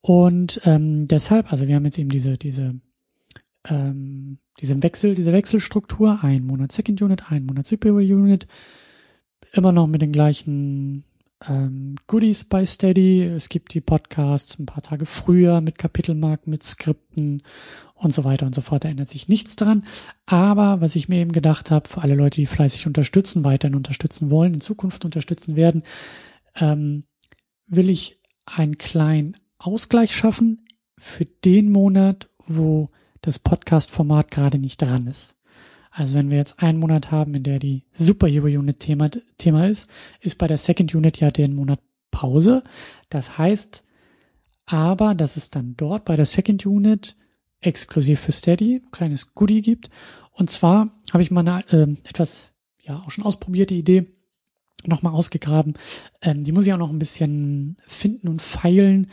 Und 0.01 0.61
ähm, 0.65 1.07
deshalb, 1.07 1.51
also 1.51 1.67
wir 1.67 1.75
haben 1.75 1.85
jetzt 1.85 1.97
eben 1.97 2.09
diese, 2.09 2.37
diese, 2.37 2.75
ähm, 3.67 4.39
diesen 4.59 4.83
Wechsel, 4.83 5.15
diese 5.15 5.31
Wechselstruktur, 5.31 6.19
ein 6.21 6.45
Monat 6.45 6.73
Second 6.73 7.01
Unit, 7.01 7.31
ein 7.31 7.45
Monat 7.45 7.65
Superior 7.65 8.17
Unit, 8.17 8.47
immer 9.51 9.71
noch 9.71 9.87
mit 9.87 10.01
den 10.01 10.11
gleichen 10.11 11.03
ähm, 11.47 11.95
Goodies 12.07 12.43
bei 12.43 12.65
Steady. 12.65 13.23
Es 13.23 13.49
gibt 13.49 13.73
die 13.73 13.81
Podcasts 13.81 14.57
ein 14.59 14.65
paar 14.65 14.83
Tage 14.83 15.05
früher 15.05 15.61
mit 15.61 15.77
Kapitelmarken, 15.77 16.51
mit 16.51 16.63
Skripten 16.63 17.43
und 17.95 18.13
so 18.13 18.23
weiter 18.23 18.45
und 18.45 18.55
so 18.55 18.61
fort. 18.61 18.85
Da 18.85 18.89
ändert 18.89 19.09
sich 19.09 19.27
nichts 19.27 19.55
dran. 19.55 19.85
Aber 20.25 20.81
was 20.81 20.95
ich 20.95 21.09
mir 21.09 21.19
eben 21.19 21.31
gedacht 21.31 21.71
habe, 21.71 21.87
für 21.87 22.01
alle 22.01 22.15
Leute, 22.15 22.41
die 22.41 22.45
fleißig 22.45 22.87
unterstützen, 22.87 23.43
weiterhin 23.43 23.75
unterstützen 23.75 24.29
wollen, 24.29 24.55
in 24.55 24.61
Zukunft 24.61 25.05
unterstützen 25.05 25.55
werden, 25.55 25.83
ähm, 26.55 27.03
will 27.67 27.89
ich 27.89 28.19
einen 28.45 28.77
kleinen 28.77 29.35
Ausgleich 29.57 30.15
schaffen 30.15 30.65
für 30.97 31.25
den 31.25 31.71
Monat, 31.71 32.29
wo 32.47 32.89
das 33.21 33.39
Podcast-Format 33.39 34.31
gerade 34.31 34.57
nicht 34.57 34.81
dran 34.81 35.07
ist. 35.07 35.35
Also 35.89 36.15
wenn 36.15 36.29
wir 36.29 36.37
jetzt 36.37 36.61
einen 36.61 36.79
Monat 36.79 37.11
haben, 37.11 37.33
in 37.33 37.43
der 37.43 37.59
die 37.59 37.83
Superhero 37.91 38.45
Unit 38.45 38.79
Thema, 38.79 39.09
Thema 39.37 39.67
ist, 39.67 39.89
ist 40.21 40.37
bei 40.37 40.47
der 40.47 40.57
Second 40.57 40.93
Unit 40.93 41.19
ja 41.19 41.31
den 41.31 41.55
Monat 41.55 41.79
Pause. 42.11 42.63
Das 43.09 43.37
heißt 43.37 43.85
aber, 44.65 45.15
dass 45.15 45.35
es 45.35 45.49
dann 45.49 45.75
dort 45.77 46.05
bei 46.05 46.15
der 46.15 46.25
Second 46.25 46.65
Unit 46.65 47.15
exklusiv 47.61 48.19
für 48.19 48.31
Steady 48.31 48.75
ein 48.85 48.91
kleines 48.91 49.33
Goodie 49.33 49.61
gibt. 49.61 49.89
Und 50.31 50.49
zwar 50.51 50.91
habe 51.11 51.23
ich 51.23 51.31
mal 51.31 51.47
eine 51.47 51.67
äh, 51.71 51.95
etwas, 52.07 52.49
ja, 52.79 53.03
auch 53.05 53.11
schon 53.11 53.25
ausprobierte 53.25 53.73
Idee 53.73 54.07
nochmal 54.85 55.13
ausgegraben. 55.13 55.73
Ähm, 56.21 56.43
die 56.43 56.51
muss 56.51 56.65
ich 56.65 56.73
auch 56.73 56.77
noch 56.77 56.91
ein 56.91 56.99
bisschen 56.99 57.77
finden 57.81 58.29
und 58.29 58.41
feilen. 58.41 59.07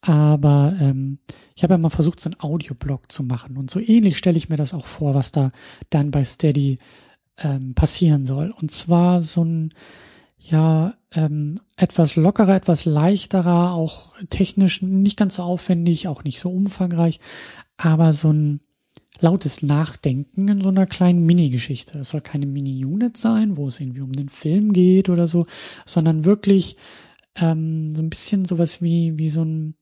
Aber 0.00 0.76
ähm, 0.80 1.18
ich 1.54 1.62
habe 1.62 1.74
ja 1.74 1.78
mal 1.78 1.90
versucht, 1.90 2.20
so 2.20 2.30
einen 2.30 2.40
Audioblog 2.40 3.10
zu 3.10 3.22
machen. 3.22 3.56
Und 3.56 3.70
so 3.70 3.80
ähnlich 3.80 4.16
stelle 4.16 4.38
ich 4.38 4.48
mir 4.48 4.56
das 4.56 4.74
auch 4.74 4.86
vor, 4.86 5.14
was 5.14 5.32
da 5.32 5.50
dann 5.90 6.10
bei 6.10 6.24
Steady 6.24 6.78
ähm, 7.38 7.74
passieren 7.74 8.24
soll. 8.24 8.50
Und 8.50 8.70
zwar 8.70 9.22
so 9.22 9.44
ein, 9.44 9.74
ja, 10.38 10.94
ähm, 11.12 11.56
etwas 11.76 12.16
lockerer, 12.16 12.54
etwas 12.54 12.84
leichterer, 12.84 13.72
auch 13.72 14.14
technisch 14.30 14.82
nicht 14.82 15.16
ganz 15.16 15.36
so 15.36 15.42
aufwendig, 15.42 16.06
auch 16.06 16.24
nicht 16.24 16.38
so 16.38 16.50
umfangreich, 16.50 17.20
aber 17.76 18.12
so 18.12 18.32
ein 18.32 18.60
lautes 19.20 19.62
Nachdenken 19.62 20.48
in 20.48 20.60
so 20.60 20.68
einer 20.68 20.86
kleinen 20.86 21.24
Mini-Geschichte. 21.24 21.98
Es 21.98 22.10
soll 22.10 22.20
keine 22.20 22.46
Mini-Unit 22.46 23.16
sein, 23.16 23.56
wo 23.56 23.66
es 23.66 23.80
irgendwie 23.80 24.02
um 24.02 24.12
den 24.12 24.28
Film 24.28 24.72
geht 24.72 25.08
oder 25.08 25.26
so, 25.26 25.44
sondern 25.86 26.24
wirklich 26.24 26.76
ähm, 27.36 27.94
so 27.94 28.02
ein 28.02 28.10
bisschen 28.10 28.44
sowas 28.44 28.82
wie, 28.82 29.18
wie 29.18 29.28
so 29.28 29.42
ein, 29.44 29.74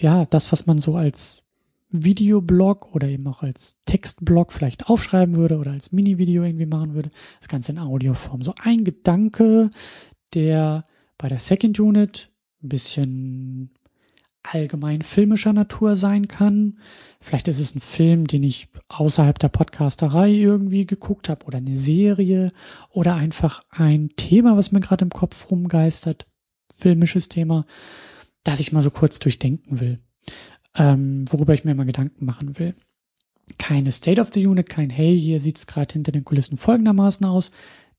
ja, 0.00 0.26
das, 0.26 0.52
was 0.52 0.66
man 0.66 0.78
so 0.78 0.96
als 0.96 1.42
Videoblog 1.90 2.94
oder 2.94 3.08
eben 3.08 3.26
auch 3.26 3.42
als 3.42 3.76
Textblog 3.86 4.52
vielleicht 4.52 4.88
aufschreiben 4.88 5.36
würde 5.36 5.56
oder 5.56 5.72
als 5.72 5.92
Mini-Video 5.92 6.44
irgendwie 6.44 6.66
machen 6.66 6.94
würde. 6.94 7.10
Das 7.40 7.48
Ganze 7.48 7.72
in 7.72 7.78
Audioform. 7.78 8.42
So 8.42 8.54
ein 8.60 8.84
Gedanke, 8.84 9.70
der 10.34 10.84
bei 11.16 11.28
der 11.28 11.38
Second 11.38 11.80
Unit 11.80 12.30
ein 12.62 12.68
bisschen 12.68 13.70
allgemein 14.42 15.02
filmischer 15.02 15.52
Natur 15.52 15.96
sein 15.96 16.28
kann. 16.28 16.78
Vielleicht 17.20 17.48
ist 17.48 17.58
es 17.58 17.74
ein 17.74 17.80
Film, 17.80 18.26
den 18.26 18.42
ich 18.42 18.68
außerhalb 18.88 19.38
der 19.38 19.48
Podcasterei 19.48 20.30
irgendwie 20.30 20.86
geguckt 20.86 21.28
habe 21.28 21.44
oder 21.46 21.58
eine 21.58 21.76
Serie 21.76 22.52
oder 22.90 23.14
einfach 23.14 23.62
ein 23.70 24.10
Thema, 24.16 24.56
was 24.56 24.72
mir 24.72 24.80
gerade 24.80 25.04
im 25.04 25.10
Kopf 25.10 25.50
rumgeistert 25.50 26.26
filmisches 26.72 27.28
Thema, 27.28 27.66
das 28.44 28.60
ich 28.60 28.72
mal 28.72 28.82
so 28.82 28.90
kurz 28.90 29.18
durchdenken 29.18 29.80
will, 29.80 29.98
ähm, 30.74 31.24
worüber 31.30 31.54
ich 31.54 31.64
mir 31.64 31.74
mal 31.74 31.86
Gedanken 31.86 32.24
machen 32.24 32.58
will. 32.58 32.74
Keine 33.58 33.92
State 33.92 34.20
of 34.20 34.32
the 34.32 34.46
Unit, 34.46 34.68
kein 34.68 34.90
Hey, 34.90 35.18
hier 35.18 35.40
sieht 35.40 35.58
es 35.58 35.66
gerade 35.66 35.92
hinter 35.92 36.12
den 36.12 36.24
Kulissen 36.24 36.56
folgendermaßen 36.56 37.24
aus, 37.26 37.50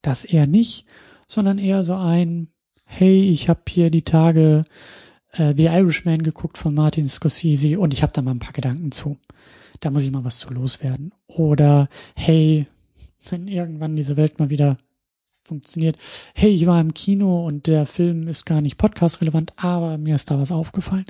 das 0.01 0.25
eher 0.25 0.47
nicht, 0.47 0.85
sondern 1.27 1.57
eher 1.57 1.83
so 1.83 1.95
ein 1.95 2.49
Hey, 2.85 3.21
ich 3.29 3.49
habe 3.49 3.61
hier 3.69 3.91
die 3.91 4.03
Tage 4.03 4.63
äh, 5.33 5.53
The 5.55 5.65
Irishman 5.65 6.23
geguckt 6.23 6.57
von 6.57 6.73
Martin 6.73 7.07
Scorsese 7.07 7.79
und 7.79 7.93
ich 7.93 8.01
habe 8.01 8.13
da 8.13 8.21
mal 8.21 8.31
ein 8.31 8.39
paar 8.39 8.53
Gedanken 8.53 8.91
zu. 8.91 9.17
Da 9.79 9.91
muss 9.91 10.03
ich 10.03 10.11
mal 10.11 10.23
was 10.23 10.39
zu 10.39 10.51
loswerden. 10.51 11.13
Oder 11.27 11.87
hey, 12.15 12.65
wenn 13.29 13.47
irgendwann 13.47 13.95
diese 13.95 14.17
Welt 14.17 14.39
mal 14.39 14.49
wieder 14.49 14.77
funktioniert. 15.49 15.97
Hey, 16.33 16.51
ich 16.51 16.65
war 16.65 16.79
im 16.79 16.93
Kino 16.93 17.45
und 17.45 17.67
der 17.67 17.85
Film 17.85 18.27
ist 18.27 18.45
gar 18.45 18.61
nicht 18.61 18.77
podcast-relevant, 18.77 19.53
aber 19.57 19.97
mir 19.97 20.15
ist 20.15 20.31
da 20.31 20.39
was 20.39 20.51
aufgefallen. 20.51 21.05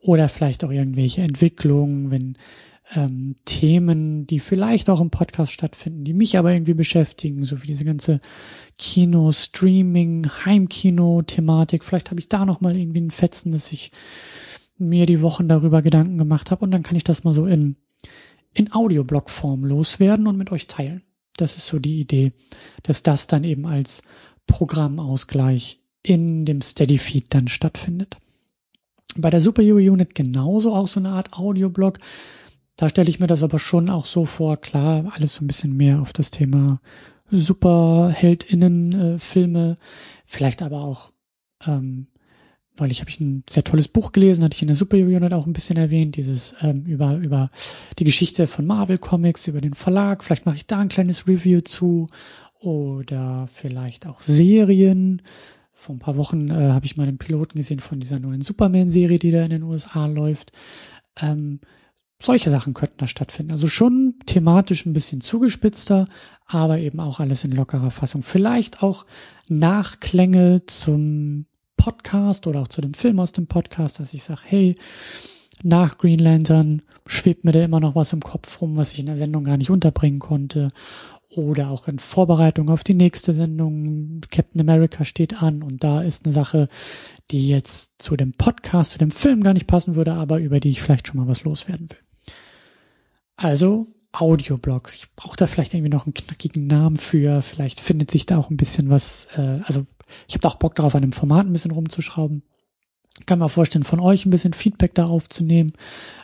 Oder 0.00 0.28
vielleicht 0.28 0.64
auch 0.64 0.70
irgendwelche 0.70 1.22
Entwicklungen, 1.22 2.10
wenn 2.10 2.38
ähm, 2.94 3.36
Themen, 3.44 4.26
die 4.26 4.40
vielleicht 4.40 4.90
auch 4.90 5.00
im 5.00 5.10
Podcast 5.10 5.52
stattfinden, 5.52 6.04
die 6.04 6.14
mich 6.14 6.36
aber 6.36 6.52
irgendwie 6.52 6.74
beschäftigen, 6.74 7.44
so 7.44 7.62
wie 7.62 7.68
diese 7.68 7.84
ganze 7.84 8.20
Kino, 8.78 9.30
Streaming, 9.32 10.26
Heimkino-Thematik. 10.44 11.84
Vielleicht 11.84 12.10
habe 12.10 12.20
ich 12.20 12.28
da 12.28 12.44
noch 12.44 12.60
mal 12.60 12.76
irgendwie 12.76 13.00
ein 13.00 13.10
Fetzen, 13.10 13.52
dass 13.52 13.70
ich 13.72 13.92
mir 14.78 15.06
die 15.06 15.20
Wochen 15.20 15.48
darüber 15.48 15.82
Gedanken 15.82 16.18
gemacht 16.18 16.50
habe 16.50 16.64
und 16.64 16.70
dann 16.70 16.82
kann 16.82 16.96
ich 16.96 17.04
das 17.04 17.22
mal 17.22 17.32
so 17.32 17.46
in 17.46 17.76
in 18.54 18.72
Audioblog-Form 18.72 19.64
loswerden 19.64 20.26
und 20.26 20.36
mit 20.36 20.52
euch 20.52 20.66
teilen. 20.66 21.02
Das 21.36 21.56
ist 21.56 21.66
so 21.66 21.78
die 21.78 22.00
Idee, 22.00 22.32
dass 22.82 23.02
das 23.02 23.26
dann 23.26 23.44
eben 23.44 23.66
als 23.66 24.02
Programmausgleich 24.46 25.80
in 26.02 26.44
dem 26.44 26.60
Steady 26.60 26.98
Feed 26.98 27.26
dann 27.30 27.48
stattfindet. 27.48 28.18
Bei 29.16 29.30
der 29.30 29.40
Superhero 29.40 29.78
Unit 29.78 30.14
genauso 30.14 30.74
auch 30.74 30.88
so 30.88 31.00
eine 31.00 31.10
Art 31.10 31.34
Audioblog. 31.34 31.98
Da 32.76 32.88
stelle 32.88 33.10
ich 33.10 33.20
mir 33.20 33.26
das 33.26 33.42
aber 33.42 33.58
schon 33.58 33.90
auch 33.90 34.06
so 34.06 34.24
vor, 34.24 34.56
klar, 34.56 35.12
alles 35.14 35.34
so 35.34 35.44
ein 35.44 35.46
bisschen 35.46 35.76
mehr 35.76 36.00
auf 36.00 36.12
das 36.12 36.30
Thema 36.30 36.80
Superheldinnen-Filme, 37.30 39.72
äh, 39.72 39.76
vielleicht 40.26 40.62
aber 40.62 40.82
auch 40.82 41.12
ähm, 41.66 42.06
neulich 42.78 43.00
habe 43.00 43.10
ich 43.10 43.20
ein 43.20 43.44
sehr 43.48 43.64
tolles 43.64 43.88
Buch 43.88 44.12
gelesen, 44.12 44.44
hatte 44.44 44.54
ich 44.54 44.62
in 44.62 44.68
der 44.68 44.76
Super 44.76 44.96
Unit 44.96 45.32
auch 45.32 45.46
ein 45.46 45.52
bisschen 45.52 45.76
erwähnt, 45.76 46.16
dieses 46.16 46.54
ähm, 46.60 46.84
über 46.86 47.16
über 47.16 47.50
die 47.98 48.04
Geschichte 48.04 48.46
von 48.46 48.66
Marvel 48.66 48.98
Comics, 48.98 49.48
über 49.48 49.60
den 49.60 49.74
Verlag. 49.74 50.24
Vielleicht 50.24 50.46
mache 50.46 50.56
ich 50.56 50.66
da 50.66 50.78
ein 50.78 50.88
kleines 50.88 51.26
Review 51.26 51.60
zu 51.60 52.06
oder 52.60 53.48
vielleicht 53.52 54.06
auch 54.06 54.22
Serien. 54.22 55.22
Vor 55.72 55.96
ein 55.96 56.00
paar 56.00 56.16
Wochen 56.16 56.48
äh, 56.48 56.70
habe 56.70 56.86
ich 56.86 56.96
mal 56.96 57.08
einen 57.08 57.18
Piloten 57.18 57.58
gesehen 57.58 57.80
von 57.80 57.98
dieser 57.98 58.20
neuen 58.20 58.40
Superman-Serie, 58.40 59.18
die 59.18 59.32
da 59.32 59.42
in 59.42 59.50
den 59.50 59.64
USA 59.64 60.06
läuft. 60.06 60.52
Ähm, 61.20 61.60
solche 62.20 62.50
Sachen 62.50 62.72
könnten 62.72 62.98
da 62.98 63.08
stattfinden. 63.08 63.50
Also 63.50 63.66
schon 63.66 64.14
thematisch 64.26 64.86
ein 64.86 64.92
bisschen 64.92 65.22
zugespitzter, 65.22 66.04
aber 66.46 66.78
eben 66.78 67.00
auch 67.00 67.18
alles 67.18 67.42
in 67.42 67.50
lockerer 67.50 67.90
Fassung. 67.90 68.22
Vielleicht 68.22 68.82
auch 68.82 69.06
Nachklänge 69.48 70.64
zum 70.66 71.46
Podcast 71.82 72.46
oder 72.46 72.60
auch 72.60 72.68
zu 72.68 72.80
dem 72.80 72.94
Film 72.94 73.18
aus 73.18 73.32
dem 73.32 73.48
Podcast, 73.48 73.98
dass 73.98 74.14
ich 74.14 74.22
sage, 74.22 74.42
hey, 74.44 74.76
nach 75.64 75.98
Green 75.98 76.20
Lantern 76.20 76.82
schwebt 77.06 77.42
mir 77.42 77.50
da 77.50 77.64
immer 77.64 77.80
noch 77.80 77.96
was 77.96 78.12
im 78.12 78.20
Kopf 78.20 78.60
rum, 78.60 78.76
was 78.76 78.92
ich 78.92 79.00
in 79.00 79.06
der 79.06 79.16
Sendung 79.16 79.42
gar 79.42 79.56
nicht 79.56 79.70
unterbringen 79.70 80.20
konnte. 80.20 80.68
Oder 81.28 81.70
auch 81.70 81.88
in 81.88 81.98
Vorbereitung 81.98 82.68
auf 82.68 82.84
die 82.84 82.94
nächste 82.94 83.34
Sendung. 83.34 84.20
Captain 84.30 84.60
America 84.60 85.04
steht 85.04 85.42
an 85.42 85.64
und 85.64 85.82
da 85.82 86.02
ist 86.02 86.24
eine 86.24 86.32
Sache, 86.32 86.68
die 87.32 87.48
jetzt 87.48 87.94
zu 87.98 88.16
dem 88.16 88.32
Podcast, 88.32 88.92
zu 88.92 88.98
dem 88.98 89.10
Film 89.10 89.42
gar 89.42 89.52
nicht 89.52 89.66
passen 89.66 89.96
würde, 89.96 90.12
aber 90.12 90.38
über 90.38 90.60
die 90.60 90.70
ich 90.70 90.82
vielleicht 90.82 91.08
schon 91.08 91.16
mal 91.16 91.26
was 91.26 91.42
loswerden 91.42 91.90
will. 91.90 91.98
Also 93.34 93.88
Audioblogs. 94.12 94.94
Ich 94.94 95.12
brauche 95.16 95.36
da 95.36 95.48
vielleicht 95.48 95.74
irgendwie 95.74 95.90
noch 95.90 96.06
einen 96.06 96.14
knackigen 96.14 96.68
Namen 96.68 96.98
für. 96.98 97.42
Vielleicht 97.42 97.80
findet 97.80 98.12
sich 98.12 98.24
da 98.24 98.38
auch 98.38 98.50
ein 98.50 98.56
bisschen 98.56 98.88
was, 98.88 99.26
äh, 99.36 99.58
also 99.64 99.84
ich 100.28 100.34
habe 100.34 100.42
da 100.42 100.48
auch 100.48 100.56
Bock 100.56 100.74
darauf, 100.74 100.94
an 100.94 101.02
dem 101.02 101.12
Format 101.12 101.46
ein 101.46 101.52
bisschen 101.52 101.70
rumzuschrauben. 101.70 102.42
kann 103.26 103.38
mir 103.38 103.48
vorstellen, 103.48 103.84
von 103.84 104.00
euch 104.00 104.26
ein 104.26 104.30
bisschen 104.30 104.54
Feedback 104.54 104.94
da 104.94 105.06
aufzunehmen. 105.06 105.72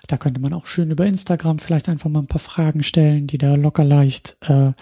Da 0.06 0.16
könnte 0.16 0.40
man 0.40 0.54
auch 0.54 0.66
schön 0.66 0.90
über 0.90 1.06
Instagram 1.06 1.58
vielleicht 1.58 1.88
einfach 1.88 2.08
mal 2.08 2.20
ein 2.20 2.28
paar 2.28 2.40
Fragen 2.40 2.82
stellen, 2.82 3.26
die 3.26 3.38
da 3.38 3.54
locker 3.54 3.84
leicht 3.84 4.36
äh, 4.48 4.72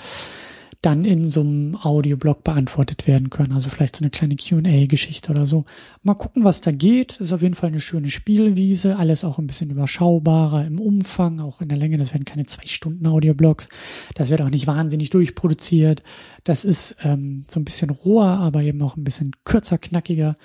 dann 0.83 1.05
in 1.05 1.31
so 1.31 1.41
einem 1.41 1.75
Audioblog 1.77 2.45
beantwortet 2.45 3.07
werden 3.07 3.31
können. 3.31 3.53
Also 3.53 3.69
vielleicht 3.71 3.97
so 3.97 4.05
eine 4.05 4.11
kleine 4.11 4.37
QA-Geschichte 4.37 5.31
oder 5.31 5.47
so. 5.47 5.65
Mal 6.03 6.15
gucken, 6.15 6.45
was 6.45 6.61
da 6.61 6.71
geht. 6.71 7.19
Ist 7.19 7.33
auf 7.33 7.43
jeden 7.43 7.55
Fall 7.55 7.71
eine 7.71 7.81
schöne 7.81 8.11
Spielwiese. 8.11 8.97
Alles 8.97 9.25
auch 9.25 9.39
ein 9.39 9.47
bisschen 9.47 9.71
überschaubarer 9.71 10.67
im 10.67 10.79
Umfang, 10.81 11.41
auch 11.41 11.61
in 11.61 11.69
der 11.69 11.79
Länge. 11.79 11.99
Das 11.99 12.13
werden 12.13 12.25
keine 12.25 12.47
zwei 12.47 12.67
Stunden 12.67 13.07
Audioblogs. 13.07 13.69
Das 14.15 14.31
wird 14.31 14.43
auch 14.43 14.51
nicht 14.51 14.67
wahnsinnig 14.67 15.11
durchproduziert. 15.11 16.03
Das 16.45 16.65
ist 16.65 16.97
ähm, 17.03 17.45
so 17.49 17.59
ein 17.59 17.65
bisschen 17.65 17.91
roher, 17.91 18.39
aber 18.39 18.63
eben 18.63 18.83
auch 18.83 18.97
ein 18.97 19.05
bisschen 19.05 19.33
kürzer, 19.45 19.79
knackiger 19.79 20.37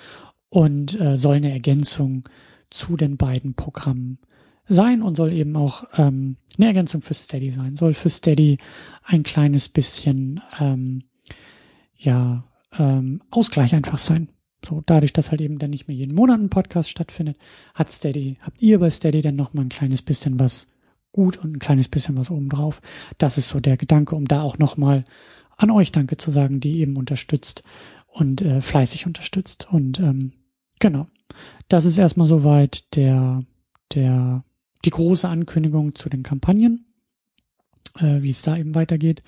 und 0.48 1.00
äh, 1.00 1.16
soll 1.16 1.36
eine 1.36 1.52
Ergänzung 1.52 2.28
zu 2.70 2.96
den 2.96 3.16
beiden 3.16 3.54
Programmen 3.54 4.18
sein 4.72 5.02
und 5.02 5.16
soll 5.16 5.32
eben 5.32 5.56
auch 5.56 5.84
ähm, 5.96 6.36
eine 6.56 6.66
Ergänzung 6.66 7.00
für 7.00 7.14
Steady 7.14 7.50
sein. 7.50 7.76
Soll 7.76 7.94
für 7.94 8.08
Steady 8.08 8.58
ein 9.04 9.22
kleines 9.22 9.68
bisschen 9.68 10.40
ähm, 10.60 11.04
ja 11.96 12.44
ähm, 12.78 13.22
Ausgleich 13.30 13.74
einfach 13.74 13.98
sein. 13.98 14.28
So 14.64 14.82
dadurch, 14.86 15.12
dass 15.12 15.30
halt 15.30 15.40
eben 15.40 15.58
dann 15.58 15.70
nicht 15.70 15.88
mehr 15.88 15.96
jeden 15.96 16.14
Monat 16.14 16.40
ein 16.40 16.50
Podcast 16.50 16.88
stattfindet, 16.88 17.36
hat 17.74 17.90
Steady, 17.90 18.38
habt 18.40 18.62
ihr 18.62 18.78
bei 18.78 18.90
Steady 18.90 19.20
dann 19.20 19.36
noch 19.36 19.54
mal 19.54 19.62
ein 19.62 19.68
kleines 19.68 20.02
bisschen 20.02 20.38
was 20.38 20.68
gut 21.10 21.36
und 21.36 21.56
ein 21.56 21.58
kleines 21.58 21.88
bisschen 21.88 22.16
was 22.16 22.30
obendrauf. 22.30 22.80
Das 23.18 23.38
ist 23.38 23.48
so 23.48 23.60
der 23.60 23.76
Gedanke, 23.76 24.14
um 24.14 24.26
da 24.26 24.42
auch 24.42 24.58
noch 24.58 24.76
mal 24.76 25.04
an 25.56 25.70
euch 25.70 25.92
Danke 25.92 26.16
zu 26.16 26.30
sagen, 26.30 26.60
die 26.60 26.78
eben 26.78 26.96
unterstützt 26.96 27.62
und 28.06 28.40
äh, 28.40 28.60
fleißig 28.60 29.06
unterstützt. 29.06 29.68
Und 29.70 29.98
ähm, 29.98 30.32
genau, 30.78 31.08
das 31.68 31.84
ist 31.84 31.98
erstmal 31.98 32.28
soweit 32.28 32.94
der 32.96 33.44
der 33.94 34.44
die 34.84 34.90
große 34.90 35.28
Ankündigung 35.28 35.94
zu 35.94 36.08
den 36.08 36.22
Kampagnen, 36.22 36.86
äh, 37.98 38.22
wie 38.22 38.30
es 38.30 38.42
da 38.42 38.56
eben 38.56 38.74
weitergeht. 38.74 39.22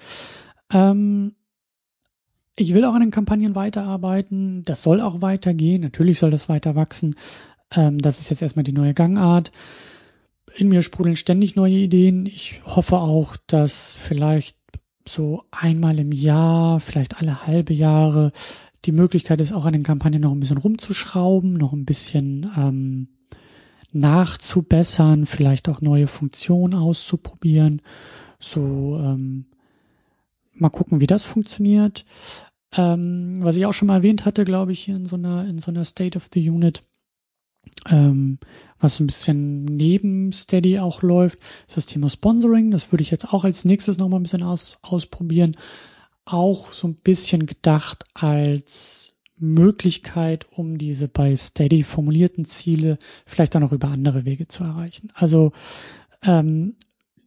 Ähm, 0.73 1.34
ich 2.56 2.73
will 2.75 2.84
auch 2.84 2.94
an 2.94 3.00
den 3.00 3.11
Kampagnen 3.11 3.54
weiterarbeiten. 3.54 4.64
Das 4.64 4.82
soll 4.82 5.00
auch 5.00 5.23
weitergehen. 5.23 5.82
Natürlich 5.82 6.18
soll 6.18 6.30
das 6.30 6.49
weiter 6.49 6.75
wachsen. 6.76 7.16
Ähm, 7.73 7.99
das 7.99 8.20
ist 8.20 8.30
jetzt 8.30 8.42
erstmal 8.42 8.64
die 8.64 8.73
neue 8.73 8.94
Gangart. 8.94 9.50
In 10.56 10.68
mir 10.68 10.82
sprudeln 10.82 11.16
ständig 11.16 11.56
neue 11.56 11.75
Ideen. 11.76 12.26
Ich 12.26 12.61
hoffe 12.64 12.99
auch, 12.99 13.37
dass 13.49 13.92
vielleicht 13.92 14.58
so 15.06 15.44
einmal 15.50 15.99
im 15.99 16.12
Jahr, 16.12 16.80
vielleicht 16.80 17.18
alle 17.18 17.46
halbe 17.46 17.75
Jahre 17.75 18.32
die 18.84 18.92
Möglichkeit 18.92 19.40
ist, 19.40 19.52
auch 19.52 19.64
an 19.64 19.73
den 19.73 19.82
Kampagnen 19.82 20.20
noch 20.20 20.32
ein 20.32 20.40
bisschen 20.40 20.58
rumzuschrauben, 20.58 21.54
noch 21.54 21.73
ein 21.73 21.84
bisschen 21.84 22.50
ähm, 22.56 23.08
nachzubessern, 23.94 25.26
vielleicht 25.26 25.68
auch 25.68 25.80
neue 25.80 26.06
Funktionen 26.06 26.74
auszuprobieren. 26.74 27.80
So 28.40 28.98
ähm, 29.00 29.46
mal 30.52 30.70
gucken, 30.70 31.00
wie 31.00 31.06
das 31.06 31.24
funktioniert. 31.24 32.04
Ähm, 32.72 33.38
was 33.40 33.56
ich 33.56 33.66
auch 33.66 33.72
schon 33.72 33.88
mal 33.88 33.96
erwähnt 33.96 34.24
hatte, 34.24 34.44
glaube 34.44 34.72
ich, 34.72 34.80
hier 34.80 34.96
in 34.96 35.06
so 35.06 35.16
einer 35.16 35.46
in 35.46 35.58
so 35.58 35.70
einer 35.70 35.84
State 35.84 36.16
of 36.18 36.28
the 36.32 36.50
Unit, 36.50 36.82
ähm, 37.88 38.38
was 38.78 38.98
ein 39.00 39.06
bisschen 39.06 39.64
neben 39.64 40.32
Steady 40.32 40.78
auch 40.78 41.02
läuft, 41.02 41.38
ist 41.68 41.76
das 41.76 41.86
Thema 41.86 42.08
Sponsoring. 42.08 42.70
Das 42.70 42.92
würde 42.92 43.02
ich 43.02 43.10
jetzt 43.10 43.32
auch 43.32 43.44
als 43.44 43.64
nächstes 43.64 43.96
noch 43.96 44.08
mal 44.08 44.16
ein 44.16 44.24
bisschen 44.24 44.42
aus, 44.42 44.78
ausprobieren. 44.82 45.56
Auch 46.24 46.72
so 46.72 46.88
ein 46.88 46.96
bisschen 46.96 47.46
gedacht 47.46 48.04
als 48.14 49.13
Möglichkeit, 49.44 50.46
um 50.50 50.78
diese 50.78 51.08
bei 51.08 51.36
Steady 51.36 51.82
formulierten 51.82 52.44
Ziele 52.44 52.98
vielleicht 53.26 53.54
auch 53.54 53.60
noch 53.60 53.72
über 53.72 53.88
andere 53.88 54.24
Wege 54.24 54.48
zu 54.48 54.64
erreichen. 54.64 55.10
Also 55.14 55.52
ähm, 56.22 56.74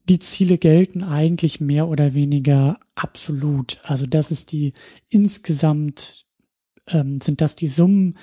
die 0.09 0.19
Ziele 0.19 0.57
gelten 0.57 1.03
eigentlich 1.03 1.59
mehr 1.59 1.87
oder 1.87 2.13
weniger 2.13 2.79
absolut. 2.95 3.79
Also 3.83 4.05
das 4.05 4.31
ist 4.31 4.51
die 4.51 4.73
insgesamt 5.09 6.25
ähm, 6.87 7.19
sind 7.19 7.41
das 7.41 7.55
die 7.55 7.67
Summen, 7.67 8.17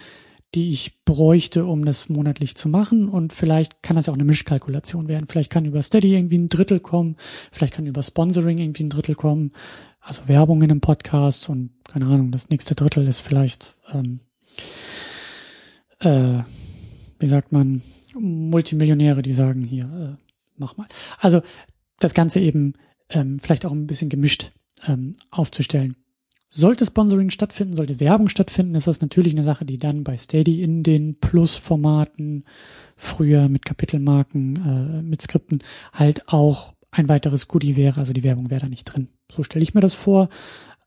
die 0.54 0.70
ich 0.70 1.04
bräuchte, 1.04 1.66
um 1.66 1.84
das 1.84 2.08
monatlich 2.08 2.54
zu 2.54 2.68
machen. 2.68 3.08
Und 3.08 3.32
vielleicht 3.32 3.82
kann 3.82 3.96
das 3.96 4.08
auch 4.08 4.14
eine 4.14 4.24
Mischkalkulation 4.24 5.08
werden. 5.08 5.26
Vielleicht 5.26 5.50
kann 5.50 5.64
über 5.64 5.82
Steady 5.82 6.14
irgendwie 6.14 6.38
ein 6.38 6.48
Drittel 6.48 6.80
kommen, 6.80 7.16
vielleicht 7.50 7.74
kann 7.74 7.86
über 7.86 8.02
Sponsoring 8.02 8.58
irgendwie 8.58 8.84
ein 8.84 8.90
Drittel 8.90 9.14
kommen 9.14 9.52
also 10.04 10.28
Werbung 10.28 10.62
in 10.62 10.70
einem 10.70 10.80
Podcast 10.80 11.48
und 11.48 11.70
keine 11.88 12.06
Ahnung, 12.06 12.30
das 12.30 12.50
nächste 12.50 12.74
Drittel 12.74 13.08
ist 13.08 13.20
vielleicht, 13.20 13.74
ähm, 13.92 14.20
äh, 16.00 16.42
wie 17.18 17.26
sagt 17.26 17.52
man, 17.52 17.82
Multimillionäre, 18.14 19.22
die 19.22 19.32
sagen 19.32 19.62
hier, 19.62 19.84
äh, 19.84 20.22
mach 20.56 20.76
mal. 20.76 20.86
Also 21.18 21.42
das 21.98 22.14
Ganze 22.14 22.40
eben 22.40 22.74
ähm, 23.08 23.38
vielleicht 23.38 23.64
auch 23.64 23.72
ein 23.72 23.86
bisschen 23.86 24.10
gemischt 24.10 24.52
ähm, 24.86 25.14
aufzustellen. 25.30 25.96
Sollte 26.50 26.86
Sponsoring 26.86 27.30
stattfinden, 27.30 27.76
sollte 27.76 27.98
Werbung 27.98 28.28
stattfinden, 28.28 28.76
ist 28.76 28.86
das 28.86 29.00
natürlich 29.00 29.32
eine 29.32 29.42
Sache, 29.42 29.64
die 29.64 29.78
dann 29.78 30.04
bei 30.04 30.16
Steady 30.16 30.62
in 30.62 30.84
den 30.84 31.18
Plus-Formaten, 31.18 32.44
früher 32.94 33.48
mit 33.48 33.64
Kapitelmarken, 33.64 34.56
äh, 34.56 35.02
mit 35.02 35.20
Skripten, 35.22 35.64
halt 35.92 36.28
auch 36.28 36.74
ein 36.92 37.08
weiteres 37.08 37.48
Goodie 37.48 37.74
wäre. 37.74 37.98
Also 37.98 38.12
die 38.12 38.22
Werbung 38.22 38.50
wäre 38.50 38.60
da 38.60 38.68
nicht 38.68 38.84
drin. 38.84 39.08
So 39.32 39.42
stelle 39.42 39.62
ich 39.62 39.74
mir 39.74 39.80
das 39.80 39.94
vor. 39.94 40.28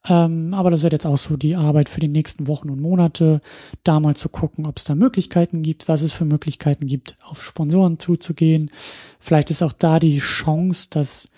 Ähm, 0.07 0.53
aber 0.53 0.71
das 0.71 0.83
wird 0.83 0.93
jetzt 0.93 1.05
auch 1.05 1.17
so 1.17 1.37
die 1.37 1.55
Arbeit 1.55 1.89
für 1.89 1.99
die 1.99 2.07
nächsten 2.07 2.47
Wochen 2.47 2.69
und 2.69 2.79
Monate, 2.79 3.41
da 3.83 3.99
mal 3.99 4.15
zu 4.15 4.29
gucken, 4.29 4.65
ob 4.65 4.77
es 4.77 4.83
da 4.83 4.95
Möglichkeiten 4.95 5.63
gibt, 5.63 5.87
was 5.87 6.01
es 6.01 6.11
für 6.11 6.25
Möglichkeiten 6.25 6.87
gibt, 6.87 7.17
auf 7.23 7.43
Sponsoren 7.43 7.99
zuzugehen. 7.99 8.71
Vielleicht 9.19 9.51
ist 9.51 9.63
auch 9.63 9.73
da 9.73 9.99
die 9.99 10.19
Chance, 10.19 10.87
dass 10.89 11.29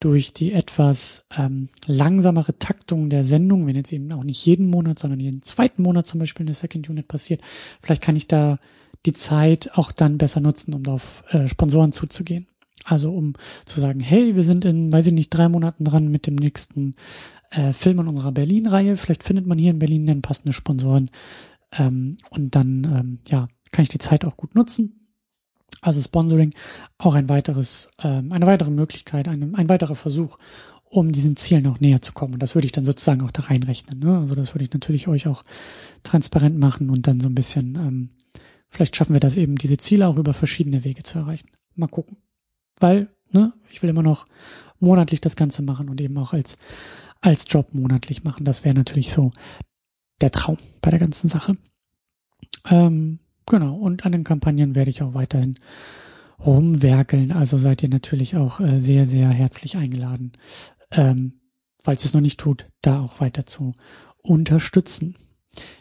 durch 0.00 0.32
die 0.32 0.52
etwas 0.52 1.26
ähm, 1.36 1.68
langsamere 1.86 2.58
Taktung 2.58 3.10
der 3.10 3.22
Sendung, 3.22 3.66
wenn 3.66 3.76
jetzt 3.76 3.92
eben 3.92 4.10
auch 4.12 4.24
nicht 4.24 4.44
jeden 4.44 4.68
Monat, 4.68 4.98
sondern 4.98 5.20
jeden 5.20 5.42
zweiten 5.42 5.82
Monat 5.82 6.06
zum 6.06 6.20
Beispiel 6.20 6.46
eine 6.46 6.54
Second 6.54 6.88
Unit 6.88 7.06
passiert, 7.06 7.42
vielleicht 7.82 8.02
kann 8.02 8.16
ich 8.16 8.26
da 8.26 8.58
die 9.06 9.12
Zeit 9.12 9.70
auch 9.74 9.92
dann 9.92 10.18
besser 10.18 10.40
nutzen, 10.40 10.74
um 10.74 10.86
auf 10.86 11.22
äh, 11.28 11.46
Sponsoren 11.48 11.92
zuzugehen. 11.92 12.46
Also 12.84 13.12
um 13.12 13.34
zu 13.66 13.80
sagen, 13.80 14.00
hey, 14.00 14.36
wir 14.36 14.44
sind 14.44 14.64
in, 14.64 14.92
weiß 14.92 15.06
ich 15.06 15.12
nicht, 15.12 15.30
drei 15.30 15.48
Monaten 15.48 15.84
dran 15.84 16.08
mit 16.08 16.26
dem 16.26 16.34
nächsten 16.34 16.94
äh, 17.50 17.72
Film 17.72 18.00
in 18.00 18.08
unserer 18.08 18.32
Berlin-Reihe. 18.32 18.96
Vielleicht 18.96 19.22
findet 19.22 19.46
man 19.46 19.58
hier 19.58 19.70
in 19.70 19.78
Berlin 19.78 20.06
dann 20.06 20.22
passende 20.22 20.52
Sponsoren. 20.52 21.10
Ähm, 21.72 22.16
und 22.30 22.54
dann, 22.54 22.84
ähm, 22.84 23.18
ja, 23.28 23.48
kann 23.72 23.82
ich 23.82 23.88
die 23.88 23.98
Zeit 23.98 24.24
auch 24.24 24.36
gut 24.36 24.54
nutzen. 24.54 25.08
Also 25.82 26.00
Sponsoring 26.00 26.52
auch 26.98 27.14
ein 27.14 27.28
weiteres, 27.28 27.90
ähm, 28.02 28.32
eine 28.32 28.46
weitere 28.46 28.70
Möglichkeit, 28.70 29.28
ein, 29.28 29.54
ein 29.54 29.68
weiterer 29.68 29.94
Versuch, 29.94 30.38
um 30.84 31.12
diesen 31.12 31.36
Zielen 31.36 31.66
auch 31.68 31.80
näher 31.80 32.02
zu 32.02 32.12
kommen. 32.12 32.34
Und 32.34 32.42
das 32.42 32.54
würde 32.54 32.66
ich 32.66 32.72
dann 32.72 32.84
sozusagen 32.84 33.22
auch 33.22 33.30
da 33.30 33.42
reinrechnen. 33.42 34.00
Ne? 34.00 34.18
Also 34.18 34.34
das 34.34 34.54
würde 34.54 34.64
ich 34.64 34.72
natürlich 34.72 35.06
euch 35.06 35.28
auch 35.28 35.44
transparent 36.02 36.58
machen 36.58 36.90
und 36.90 37.06
dann 37.06 37.20
so 37.20 37.28
ein 37.28 37.34
bisschen, 37.34 37.76
ähm, 37.76 38.10
vielleicht 38.68 38.96
schaffen 38.96 39.14
wir 39.14 39.20
das 39.20 39.36
eben, 39.36 39.56
diese 39.56 39.76
Ziele 39.76 40.08
auch 40.08 40.16
über 40.16 40.34
verschiedene 40.34 40.82
Wege 40.82 41.04
zu 41.04 41.18
erreichen. 41.18 41.48
Mal 41.76 41.86
gucken 41.86 42.16
weil 42.78 43.08
ne, 43.30 43.52
ich 43.70 43.82
will 43.82 43.90
immer 43.90 44.02
noch 44.02 44.26
monatlich 44.78 45.20
das 45.20 45.36
Ganze 45.36 45.62
machen 45.62 45.88
und 45.88 46.00
eben 46.00 46.16
auch 46.18 46.32
als, 46.32 46.56
als 47.20 47.44
Job 47.48 47.74
monatlich 47.74 48.24
machen. 48.24 48.44
Das 48.44 48.64
wäre 48.64 48.74
natürlich 48.74 49.12
so 49.12 49.32
der 50.20 50.30
Traum 50.30 50.58
bei 50.80 50.90
der 50.90 51.00
ganzen 51.00 51.28
Sache. 51.28 51.56
Ähm, 52.68 53.20
genau, 53.46 53.76
und 53.76 54.04
an 54.04 54.12
den 54.12 54.24
Kampagnen 54.24 54.74
werde 54.74 54.90
ich 54.90 55.02
auch 55.02 55.14
weiterhin 55.14 55.56
rumwerkeln. 56.44 57.32
Also 57.32 57.58
seid 57.58 57.82
ihr 57.82 57.88
natürlich 57.88 58.36
auch 58.36 58.60
äh, 58.60 58.80
sehr, 58.80 59.06
sehr 59.06 59.28
herzlich 59.28 59.76
eingeladen, 59.76 60.32
ähm, 60.90 61.40
falls 61.82 62.04
es 62.04 62.14
noch 62.14 62.20
nicht 62.20 62.40
tut, 62.40 62.66
da 62.82 63.00
auch 63.00 63.20
weiter 63.20 63.46
zu 63.46 63.74
unterstützen. 64.22 65.16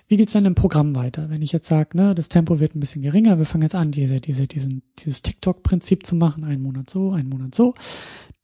Wie 0.07 0.17
geht's 0.17 0.33
dann 0.33 0.45
im 0.45 0.55
Programm 0.55 0.95
weiter? 0.95 1.29
Wenn 1.29 1.41
ich 1.41 1.51
jetzt 1.51 1.67
sage, 1.67 1.95
ne, 1.95 2.15
das 2.15 2.29
Tempo 2.29 2.59
wird 2.59 2.75
ein 2.75 2.79
bisschen 2.79 3.01
geringer, 3.01 3.37
wir 3.37 3.45
fangen 3.45 3.63
jetzt 3.63 3.75
an, 3.75 3.91
diese, 3.91 4.19
diese, 4.19 4.47
diesen, 4.47 4.81
dieses 4.97 5.21
TikTok-Prinzip 5.21 6.05
zu 6.05 6.15
machen, 6.15 6.43
einen 6.43 6.63
Monat 6.63 6.89
so, 6.89 7.11
einen 7.11 7.29
Monat 7.29 7.53
so, 7.53 7.75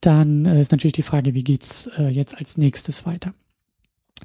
dann 0.00 0.46
äh, 0.46 0.60
ist 0.60 0.70
natürlich 0.70 0.92
die 0.92 1.02
Frage, 1.02 1.34
wie 1.34 1.42
geht's 1.44 1.88
äh, 1.98 2.08
jetzt 2.08 2.38
als 2.38 2.58
nächstes 2.58 3.06
weiter? 3.06 3.34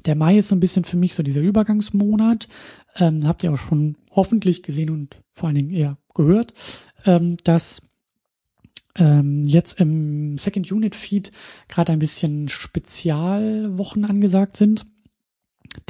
Der 0.06 0.14
Mai 0.14 0.38
ist 0.38 0.48
so 0.48 0.56
ein 0.56 0.60
bisschen 0.60 0.84
für 0.84 0.96
mich 0.96 1.14
so 1.14 1.22
dieser 1.22 1.40
Übergangsmonat. 1.40 2.48
Ähm, 2.96 3.26
habt 3.26 3.42
ihr 3.42 3.52
auch 3.52 3.58
schon 3.58 3.96
hoffentlich 4.10 4.62
gesehen 4.62 4.90
und 4.90 5.16
vor 5.30 5.48
allen 5.48 5.56
Dingen 5.56 5.70
eher 5.70 5.98
gehört, 6.14 6.54
ähm, 7.04 7.36
dass 7.44 7.82
ähm, 8.96 9.44
jetzt 9.44 9.80
im 9.80 10.38
Second 10.38 10.70
Unit 10.70 10.94
Feed 10.94 11.32
gerade 11.68 11.92
ein 11.92 11.98
bisschen 11.98 12.48
Spezialwochen 12.48 14.04
angesagt 14.04 14.56
sind. 14.56 14.86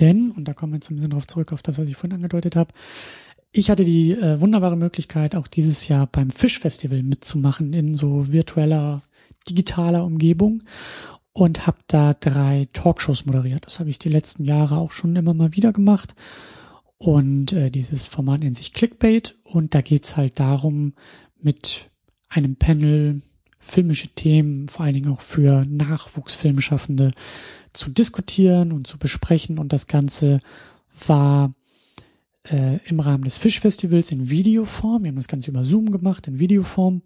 Denn, 0.01 0.31
und 0.31 0.47
da 0.47 0.55
kommen 0.55 0.73
wir 0.73 0.77
jetzt 0.77 0.91
ein 0.91 0.97
bisschen 0.97 1.11
drauf 1.11 1.27
zurück, 1.27 1.53
auf 1.53 1.63
das, 1.63 1.79
was 1.79 1.89
ich 1.89 1.97
vorhin 1.97 2.17
angedeutet 2.17 2.57
habe, 2.57 2.73
ich 3.53 3.71
hatte 3.71 3.85
die 3.85 4.13
äh, 4.13 4.41
wunderbare 4.41 4.77
Möglichkeit, 4.77 5.37
auch 5.37 5.47
dieses 5.47 5.87
Jahr 5.87 6.07
beim 6.07 6.31
Fischfestival 6.31 7.03
mitzumachen 7.03 7.75
in 7.75 7.95
so 7.95 8.33
virtueller, 8.33 9.03
digitaler 9.49 10.05
Umgebung 10.05 10.63
und 11.33 11.67
habe 11.67 11.79
da 11.87 12.15
drei 12.15 12.69
Talkshows 12.73 13.27
moderiert. 13.27 13.67
Das 13.67 13.79
habe 13.79 13.91
ich 13.91 13.99
die 13.99 14.09
letzten 14.09 14.45
Jahre 14.45 14.77
auch 14.77 14.91
schon 14.91 15.17
immer 15.17 15.35
mal 15.35 15.53
wieder 15.53 15.73
gemacht. 15.73 16.15
Und 16.97 17.53
äh, 17.53 17.71
dieses 17.71 18.07
Format 18.07 18.41
nennt 18.41 18.57
sich 18.57 18.73
Clickbait 18.73 19.37
und 19.43 19.75
da 19.75 19.81
geht's 19.81 20.17
halt 20.17 20.39
darum, 20.39 20.95
mit 21.41 21.91
einem 22.29 22.57
Panel 22.57 23.23
filmische 23.63 24.09
Themen, 24.09 24.69
vor 24.69 24.85
allen 24.85 24.95
Dingen 24.95 25.11
auch 25.11 25.23
für 25.23 25.65
Nachwuchsfilmschaffende, 25.65 27.13
zu 27.73 27.91
diskutieren 27.91 28.73
und 28.73 28.87
zu 28.87 28.99
besprechen. 28.99 29.59
Und 29.59 29.73
das 29.73 29.87
Ganze 29.87 30.41
war 31.07 31.55
äh, 32.51 32.79
im 32.87 33.01
Rahmen 33.01 33.25
des 33.25 33.39
Fischfestivals 33.39 34.13
in 34.13 34.29
Videoform. 34.29 35.05
Wir 35.05 35.09
haben 35.09 35.17
das 35.17 35.29
Ganze 35.29 35.51
über 35.51 35.65
Zoom 35.65 35.91
gemacht, 35.91 36.27
in 36.29 36.39
Videoform. 36.39 37.03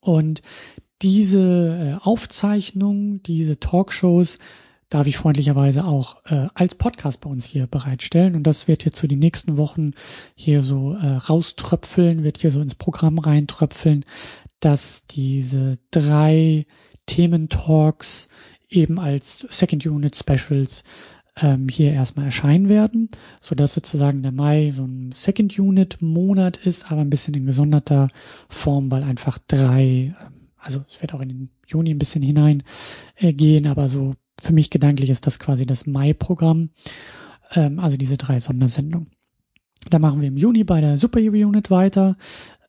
Und 0.00 0.42
diese 1.02 1.98
äh, 2.00 2.04
Aufzeichnung, 2.04 3.22
diese 3.22 3.58
Talkshows 3.58 4.38
darf 4.90 5.06
ich 5.06 5.18
freundlicherweise 5.18 5.84
auch 5.84 6.24
äh, 6.26 6.48
als 6.54 6.74
Podcast 6.74 7.20
bei 7.20 7.28
uns 7.28 7.44
hier 7.44 7.66
bereitstellen. 7.66 8.34
Und 8.34 8.44
das 8.44 8.68
wird 8.68 8.84
jetzt 8.84 8.98
so 8.98 9.06
die 9.06 9.16
nächsten 9.16 9.56
Wochen 9.56 9.92
hier 10.34 10.62
so 10.62 10.94
äh, 10.94 11.06
rauströpfeln, 11.06 12.24
wird 12.24 12.38
hier 12.38 12.50
so 12.50 12.60
ins 12.60 12.74
Programm 12.74 13.18
reintröpfeln, 13.18 14.04
dass 14.60 15.06
diese 15.06 15.78
drei 15.90 16.66
Thementalks 17.06 18.28
eben 18.68 18.98
als 18.98 19.46
Second 19.50 19.86
Unit 19.86 20.16
Specials 20.16 20.84
ähm, 21.40 21.68
hier 21.68 21.92
erstmal 21.92 22.26
erscheinen 22.26 22.68
werden, 22.68 23.08
so 23.40 23.54
dass 23.54 23.74
sozusagen 23.74 24.22
der 24.22 24.32
Mai 24.32 24.70
so 24.70 24.84
ein 24.84 25.12
Second 25.12 25.58
Unit 25.58 26.00
Monat 26.00 26.56
ist, 26.58 26.90
aber 26.90 27.00
ein 27.00 27.10
bisschen 27.10 27.34
in 27.34 27.46
gesonderter 27.46 28.08
Form, 28.48 28.90
weil 28.90 29.02
einfach 29.02 29.38
drei, 29.46 30.14
ähm, 30.20 30.48
also 30.56 30.84
es 30.92 31.00
wird 31.00 31.14
auch 31.14 31.20
in 31.20 31.28
den 31.28 31.50
Juni 31.66 31.90
ein 31.90 31.98
bisschen 31.98 32.22
hinein 32.22 32.62
äh, 33.16 33.32
gehen, 33.32 33.66
aber 33.66 33.88
so 33.88 34.14
für 34.40 34.52
mich 34.52 34.70
gedanklich 34.70 35.10
ist 35.10 35.26
das 35.26 35.38
quasi 35.38 35.66
das 35.66 35.86
Mai-Programm, 35.86 36.70
ähm, 37.54 37.78
also 37.78 37.96
diese 37.96 38.16
drei 38.16 38.40
Sondersendungen. 38.40 39.10
Da 39.90 39.98
machen 39.98 40.20
wir 40.20 40.28
im 40.28 40.36
Juni 40.36 40.64
bei 40.64 40.80
der 40.80 40.98
Superhero 40.98 41.48
Unit 41.48 41.70
weiter. 41.70 42.16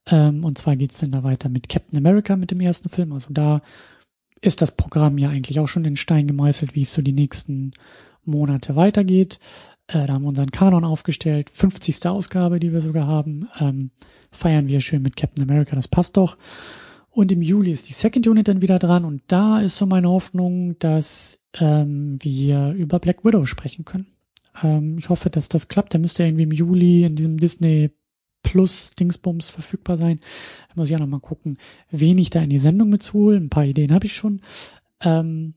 Ähm, 0.07 0.43
und 0.43 0.57
zwar 0.57 0.75
geht's 0.75 0.99
dann 0.99 1.11
da 1.11 1.23
weiter 1.23 1.49
mit 1.49 1.69
Captain 1.69 1.97
America 1.97 2.35
mit 2.35 2.51
dem 2.51 2.61
ersten 2.61 2.89
Film. 2.89 3.13
Also 3.13 3.31
da 3.31 3.61
ist 4.41 4.61
das 4.61 4.71
Programm 4.71 5.17
ja 5.17 5.29
eigentlich 5.29 5.59
auch 5.59 5.67
schon 5.67 5.85
in 5.85 5.97
Stein 5.97 6.27
gemeißelt, 6.27 6.75
wie 6.75 6.83
es 6.83 6.93
so 6.93 7.01
die 7.01 7.13
nächsten 7.13 7.71
Monate 8.23 8.75
weitergeht. 8.75 9.39
Äh, 9.87 10.05
da 10.05 10.13
haben 10.13 10.23
wir 10.23 10.29
unseren 10.29 10.51
Kanon 10.51 10.85
aufgestellt. 10.85 11.49
50. 11.49 12.05
Ausgabe, 12.07 12.59
die 12.59 12.71
wir 12.71 12.81
sogar 12.81 13.07
haben, 13.07 13.47
ähm, 13.59 13.91
feiern 14.31 14.67
wir 14.67 14.81
schön 14.81 15.01
mit 15.01 15.15
Captain 15.15 15.43
America. 15.43 15.75
Das 15.75 15.87
passt 15.87 16.17
doch. 16.17 16.37
Und 17.09 17.31
im 17.31 17.41
Juli 17.41 17.71
ist 17.71 17.89
die 17.89 17.93
Second 17.93 18.27
Unit 18.27 18.47
dann 18.47 18.61
wieder 18.61 18.79
dran. 18.79 19.03
Und 19.03 19.23
da 19.27 19.59
ist 19.59 19.77
so 19.77 19.85
meine 19.85 20.09
Hoffnung, 20.09 20.77
dass 20.79 21.39
ähm, 21.59 22.17
wir 22.21 22.73
über 22.73 22.99
Black 22.99 23.25
Widow 23.25 23.45
sprechen 23.45 23.83
können. 23.83 24.07
Ähm, 24.61 24.97
ich 24.99 25.09
hoffe, 25.09 25.29
dass 25.29 25.49
das 25.49 25.67
klappt. 25.67 25.93
Der 25.93 25.99
müsste 25.99 26.23
irgendwie 26.23 26.43
im 26.43 26.51
Juli 26.51 27.03
in 27.03 27.15
diesem 27.15 27.37
Disney 27.37 27.91
Plus 28.43 28.91
Dingsbums 28.99 29.49
verfügbar 29.49 29.97
sein. 29.97 30.19
Da 30.69 30.75
muss 30.75 30.87
ich 30.87 30.93
ja 30.93 30.99
nochmal 30.99 31.19
gucken, 31.19 31.57
wen 31.91 32.17
ich 32.17 32.29
da 32.29 32.41
in 32.41 32.49
die 32.49 32.57
Sendung 32.57 32.89
mitzhole. 32.89 33.37
Ein 33.37 33.49
paar 33.49 33.65
Ideen 33.65 33.93
habe 33.93 34.05
ich 34.05 34.15
schon. 34.15 34.41
Ähm, 35.01 35.53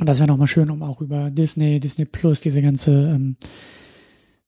und 0.00 0.08
das 0.08 0.18
wäre 0.18 0.28
nochmal 0.28 0.46
schön, 0.46 0.70
um 0.70 0.82
auch 0.82 1.00
über 1.00 1.30
Disney, 1.30 1.78
Disney 1.78 2.06
Plus, 2.06 2.40
diese 2.40 2.62
ganze, 2.62 2.92
ähm, 2.92 3.36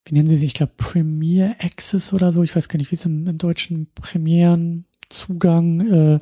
wie 0.05 0.15
nennen 0.15 0.27
sie 0.27 0.37
sich, 0.37 0.49
ich 0.49 0.55
glaube 0.55 0.73
Premiere 0.77 1.57
Access 1.61 2.13
oder 2.13 2.33
so, 2.33 2.43
ich 2.43 2.57
weiß 2.57 2.69
gar 2.69 2.79
nicht, 2.79 2.91
wie 2.91 2.97
es 2.97 3.05
im, 3.05 3.27
im 3.27 3.39
deutschen 3.39 3.89
Premieren-Zugang, 3.95 5.81
äh, 5.93 6.21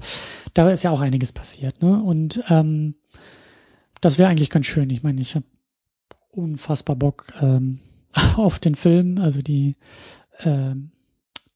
da 0.55 0.71
ist 0.71 0.83
ja 0.83 0.91
auch 0.91 1.01
einiges 1.01 1.33
passiert, 1.33 1.83
ne? 1.83 2.03
Und 2.03 2.43
ähm, 2.49 2.97
das 4.01 4.19
wäre 4.19 4.29
eigentlich 4.29 4.51
ganz 4.51 4.67
schön. 4.67 4.91
Ich 4.91 5.05
meine, 5.05 5.21
ich 5.21 5.37
habe 5.37 5.47
unfassbar 6.33 6.97
Bock 6.97 7.33
ähm, 7.41 7.79
auf 8.37 8.59
den 8.59 8.75
Film, 8.75 9.19
also 9.19 9.41
die 9.41 9.77
ähm, 10.41 10.91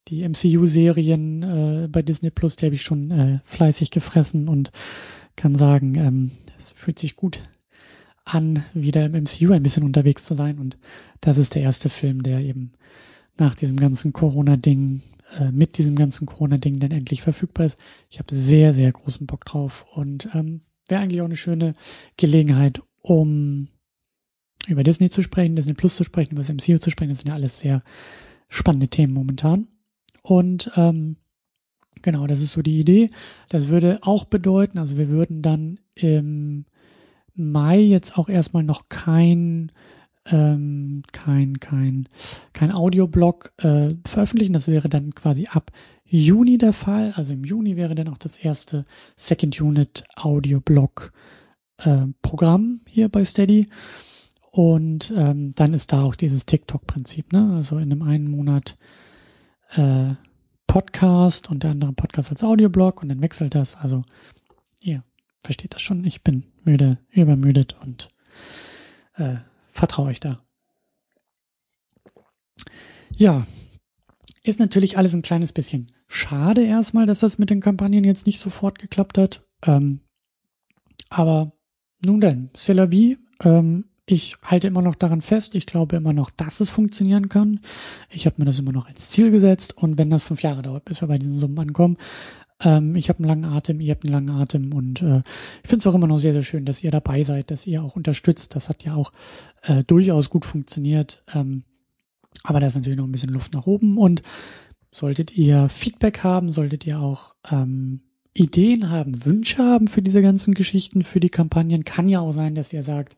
die 0.08 0.26
MCU-Serien 0.28 1.42
äh, 1.42 1.88
bei 1.88 2.02
Disney 2.02 2.30
Plus, 2.30 2.56
die 2.56 2.66
habe 2.66 2.74
ich 2.74 2.82
schon 2.82 3.10
äh, 3.10 3.38
fleißig 3.44 3.90
gefressen 3.90 4.48
und 4.48 4.70
kann 5.34 5.56
sagen, 5.56 5.94
ähm, 5.96 6.30
es 6.58 6.70
fühlt 6.70 6.98
sich 6.98 7.16
gut 7.16 7.42
an, 8.24 8.64
wieder 8.74 9.04
im 9.04 9.12
MCU 9.12 9.52
ein 9.52 9.62
bisschen 9.62 9.84
unterwegs 9.84 10.24
zu 10.24 10.34
sein. 10.34 10.58
Und 10.58 10.78
das 11.20 11.38
ist 11.38 11.54
der 11.54 11.62
erste 11.62 11.88
Film, 11.88 12.22
der 12.22 12.40
eben 12.40 12.72
nach 13.36 13.54
diesem 13.54 13.76
ganzen 13.76 14.12
Corona-Ding, 14.12 15.02
äh, 15.38 15.50
mit 15.50 15.78
diesem 15.78 15.96
ganzen 15.96 16.26
Corona-Ding 16.26 16.78
dann 16.78 16.90
endlich 16.90 17.22
verfügbar 17.22 17.66
ist. 17.66 17.78
Ich 18.08 18.18
habe 18.18 18.34
sehr, 18.34 18.72
sehr 18.72 18.90
großen 18.92 19.26
Bock 19.26 19.44
drauf 19.44 19.86
und 19.94 20.28
ähm, 20.34 20.62
wäre 20.88 21.02
eigentlich 21.02 21.20
auch 21.20 21.26
eine 21.26 21.36
schöne 21.36 21.74
Gelegenheit, 22.16 22.80
um 23.02 23.68
über 24.66 24.82
Disney 24.82 25.10
zu 25.10 25.22
sprechen, 25.22 25.56
Disney 25.56 25.74
Plus 25.74 25.96
zu 25.96 26.04
sprechen, 26.04 26.32
über 26.32 26.42
das 26.42 26.52
MCU 26.52 26.78
zu 26.78 26.90
sprechen. 26.90 27.10
Das 27.10 27.18
sind 27.18 27.28
ja 27.28 27.34
alles 27.34 27.58
sehr 27.58 27.82
spannende 28.48 28.88
Themen 28.88 29.12
momentan. 29.12 29.68
Und 30.26 30.72
ähm, 30.74 31.16
genau, 32.02 32.26
das 32.26 32.40
ist 32.40 32.52
so 32.52 32.62
die 32.62 32.80
Idee. 32.80 33.10
Das 33.48 33.68
würde 33.68 34.00
auch 34.02 34.24
bedeuten, 34.24 34.78
also 34.78 34.98
wir 34.98 35.08
würden 35.08 35.40
dann 35.40 35.78
im 35.94 36.64
Mai 37.36 37.78
jetzt 37.78 38.18
auch 38.18 38.28
erstmal 38.28 38.64
noch 38.64 38.88
kein 38.88 39.70
ähm, 40.24 41.04
kein 41.12 41.60
kein 41.60 42.08
kein 42.52 42.72
Audioblog 42.72 43.52
äh, 43.58 43.90
veröffentlichen. 44.04 44.52
Das 44.52 44.66
wäre 44.66 44.88
dann 44.88 45.14
quasi 45.14 45.46
ab 45.46 45.70
Juni 46.04 46.58
der 46.58 46.72
Fall. 46.72 47.12
Also 47.14 47.34
im 47.34 47.44
Juni 47.44 47.76
wäre 47.76 47.94
dann 47.94 48.08
auch 48.08 48.18
das 48.18 48.36
erste 48.36 48.84
Second 49.14 49.60
Unit 49.60 50.02
Audioblog 50.16 51.12
äh, 51.78 52.06
Programm 52.22 52.80
hier 52.88 53.08
bei 53.08 53.24
Steady. 53.24 53.68
Und 54.50 55.12
ähm, 55.16 55.54
dann 55.54 55.72
ist 55.72 55.92
da 55.92 56.02
auch 56.02 56.16
dieses 56.16 56.46
TikTok-Prinzip, 56.46 57.32
ne? 57.32 57.54
Also 57.54 57.76
in 57.76 57.92
einem 57.92 58.02
einen 58.02 58.28
Monat 58.28 58.76
äh, 59.70 60.14
Podcast 60.66 61.48
und 61.50 61.62
der 61.62 61.70
andere 61.70 61.92
Podcast 61.92 62.30
als 62.30 62.44
Audioblog 62.44 63.02
und 63.02 63.08
dann 63.08 63.22
wechselt 63.22 63.54
das. 63.54 63.76
Also 63.76 64.04
ihr 64.80 65.02
versteht 65.40 65.74
das 65.74 65.82
schon. 65.82 66.04
Ich 66.04 66.22
bin 66.22 66.44
müde, 66.64 66.98
übermüdet 67.10 67.76
und 67.80 68.08
äh, 69.14 69.36
vertraue 69.72 70.08
euch 70.08 70.20
da. 70.20 70.42
Ja, 73.16 73.46
ist 74.42 74.60
natürlich 74.60 74.98
alles 74.98 75.14
ein 75.14 75.22
kleines 75.22 75.52
bisschen 75.52 75.92
schade 76.08 76.64
erstmal, 76.64 77.06
dass 77.06 77.20
das 77.20 77.38
mit 77.38 77.50
den 77.50 77.60
Kampagnen 77.60 78.04
jetzt 78.04 78.26
nicht 78.26 78.38
sofort 78.38 78.78
geklappt 78.78 79.18
hat. 79.18 79.46
Ähm, 79.62 80.00
aber 81.08 81.52
nun 82.04 82.20
denn, 82.20 82.50
c'est 82.54 82.74
la 82.74 82.90
vie. 82.90 83.18
Ähm, 83.42 83.86
ich 84.06 84.36
halte 84.42 84.68
immer 84.68 84.82
noch 84.82 84.94
daran 84.94 85.20
fest. 85.20 85.54
Ich 85.56 85.66
glaube 85.66 85.96
immer 85.96 86.12
noch, 86.12 86.30
dass 86.30 86.60
es 86.60 86.70
funktionieren 86.70 87.28
kann. 87.28 87.60
Ich 88.08 88.24
habe 88.26 88.36
mir 88.38 88.44
das 88.44 88.58
immer 88.58 88.72
noch 88.72 88.86
als 88.86 89.08
Ziel 89.08 89.32
gesetzt. 89.32 89.76
Und 89.76 89.98
wenn 89.98 90.10
das 90.10 90.22
fünf 90.22 90.42
Jahre 90.42 90.62
dauert, 90.62 90.84
bis 90.84 91.00
wir 91.00 91.08
bei 91.08 91.18
diesen 91.18 91.34
Summen 91.34 91.58
ankommen, 91.58 91.96
ähm, 92.60 92.94
ich 92.94 93.08
habe 93.08 93.18
einen 93.18 93.28
langen 93.28 93.44
Atem, 93.44 93.80
ihr 93.80 93.92
habt 93.92 94.04
einen 94.04 94.12
langen 94.12 94.40
Atem. 94.40 94.72
Und 94.72 95.02
äh, 95.02 95.22
ich 95.62 95.68
finde 95.68 95.80
es 95.80 95.86
auch 95.88 95.94
immer 95.94 96.06
noch 96.06 96.18
sehr, 96.18 96.32
sehr 96.32 96.44
schön, 96.44 96.64
dass 96.64 96.84
ihr 96.84 96.92
dabei 96.92 97.24
seid, 97.24 97.50
dass 97.50 97.66
ihr 97.66 97.82
auch 97.82 97.96
unterstützt. 97.96 98.54
Das 98.54 98.68
hat 98.68 98.84
ja 98.84 98.94
auch 98.94 99.12
äh, 99.62 99.82
durchaus 99.82 100.30
gut 100.30 100.44
funktioniert. 100.44 101.24
Ähm, 101.34 101.64
aber 102.44 102.60
da 102.60 102.68
ist 102.68 102.76
natürlich 102.76 102.98
noch 102.98 103.06
ein 103.06 103.12
bisschen 103.12 103.32
Luft 103.32 103.54
nach 103.54 103.66
oben. 103.66 103.98
Und 103.98 104.22
solltet 104.92 105.36
ihr 105.36 105.68
Feedback 105.68 106.22
haben, 106.22 106.52
solltet 106.52 106.86
ihr 106.86 107.00
auch 107.00 107.34
ähm, 107.50 108.02
Ideen 108.34 108.88
haben, 108.90 109.24
Wünsche 109.24 109.58
haben 109.58 109.88
für 109.88 110.02
diese 110.02 110.22
ganzen 110.22 110.54
Geschichten, 110.54 111.02
für 111.02 111.20
die 111.20 111.30
Kampagnen, 111.30 111.84
kann 111.84 112.08
ja 112.08 112.20
auch 112.20 112.32
sein, 112.32 112.54
dass 112.54 112.72
ihr 112.72 112.82
sagt, 112.82 113.16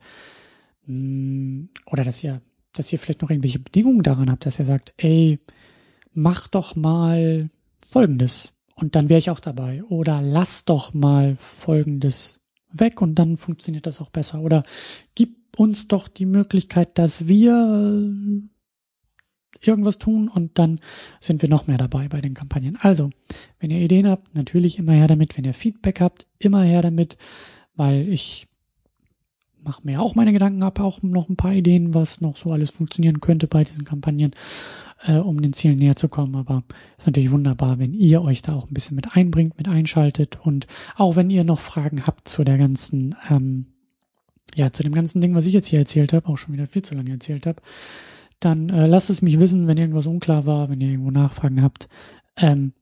oder 0.89 2.03
dass 2.03 2.23
ihr, 2.23 2.41
dass 2.73 2.91
ihr 2.91 2.99
vielleicht 2.99 3.21
noch 3.21 3.29
irgendwelche 3.29 3.59
Bedingungen 3.59 4.03
daran 4.03 4.31
habt, 4.31 4.45
dass 4.45 4.59
ihr 4.59 4.65
sagt, 4.65 4.93
ey, 4.97 5.39
mach 6.13 6.47
doch 6.47 6.75
mal 6.75 7.49
Folgendes 7.77 8.53
und 8.75 8.95
dann 8.95 9.09
wäre 9.09 9.19
ich 9.19 9.29
auch 9.29 9.39
dabei. 9.39 9.83
Oder 9.83 10.21
lass 10.21 10.65
doch 10.65 10.93
mal 10.93 11.37
Folgendes 11.39 12.41
weg 12.71 13.01
und 13.01 13.15
dann 13.15 13.37
funktioniert 13.37 13.85
das 13.85 14.01
auch 14.01 14.09
besser. 14.09 14.41
Oder 14.41 14.63
gib 15.15 15.59
uns 15.59 15.87
doch 15.87 16.07
die 16.07 16.25
Möglichkeit, 16.25 16.97
dass 16.97 17.27
wir 17.27 17.53
äh, 17.53 18.41
irgendwas 19.65 19.97
tun 19.97 20.29
und 20.29 20.57
dann 20.57 20.79
sind 21.19 21.41
wir 21.41 21.49
noch 21.49 21.67
mehr 21.67 21.77
dabei 21.77 22.07
bei 22.07 22.21
den 22.21 22.33
Kampagnen. 22.33 22.77
Also, 22.79 23.09
wenn 23.59 23.71
ihr 23.71 23.79
Ideen 23.79 24.07
habt, 24.07 24.33
natürlich 24.35 24.77
immer 24.77 24.93
her 24.93 25.07
damit. 25.07 25.37
Wenn 25.37 25.45
ihr 25.45 25.53
Feedback 25.53 25.99
habt, 25.99 26.27
immer 26.37 26.63
her 26.63 26.81
damit, 26.81 27.17
weil 27.75 28.07
ich 28.07 28.47
mache 29.63 29.81
mir 29.83 30.01
auch 30.01 30.15
meine 30.15 30.33
Gedanken, 30.33 30.63
habe 30.63 30.83
auch 30.83 31.01
noch 31.01 31.29
ein 31.29 31.35
paar 31.35 31.53
Ideen, 31.53 31.93
was 31.93 32.21
noch 32.21 32.37
so 32.37 32.51
alles 32.51 32.71
funktionieren 32.71 33.19
könnte 33.19 33.47
bei 33.47 33.63
diesen 33.63 33.85
Kampagnen, 33.85 34.31
äh, 35.05 35.17
um 35.17 35.41
den 35.41 35.53
Zielen 35.53 35.79
näher 35.79 35.95
zu 35.95 36.09
kommen. 36.09 36.35
Aber 36.35 36.63
ist 36.97 37.07
natürlich 37.07 37.31
wunderbar, 37.31 37.79
wenn 37.79 37.93
ihr 37.93 38.21
euch 38.21 38.41
da 38.41 38.55
auch 38.55 38.67
ein 38.67 38.73
bisschen 38.73 38.95
mit 38.95 39.15
einbringt, 39.15 39.57
mit 39.57 39.67
einschaltet 39.67 40.39
und 40.43 40.67
auch 40.95 41.15
wenn 41.15 41.29
ihr 41.29 41.43
noch 41.43 41.59
Fragen 41.59 42.05
habt 42.05 42.27
zu 42.27 42.43
der 42.43 42.57
ganzen, 42.57 43.15
ähm, 43.29 43.67
ja, 44.55 44.71
zu 44.71 44.83
dem 44.83 44.93
ganzen 44.93 45.21
Ding, 45.21 45.35
was 45.35 45.45
ich 45.45 45.53
jetzt 45.53 45.67
hier 45.67 45.79
erzählt 45.79 46.13
habe, 46.13 46.27
auch 46.27 46.37
schon 46.37 46.53
wieder 46.53 46.67
viel 46.67 46.81
zu 46.81 46.95
lange 46.95 47.11
erzählt 47.11 47.45
habe, 47.45 47.61
dann 48.39 48.69
äh, 48.69 48.87
lasst 48.87 49.09
es 49.09 49.21
mich 49.21 49.39
wissen, 49.39 49.67
wenn 49.67 49.77
irgendwas 49.77 50.07
unklar 50.07 50.45
war, 50.45 50.69
wenn 50.69 50.81
ihr 50.81 50.89
irgendwo 50.89 51.11
Nachfragen 51.11 51.61
habt. 51.61 51.89
Ähm, 52.37 52.73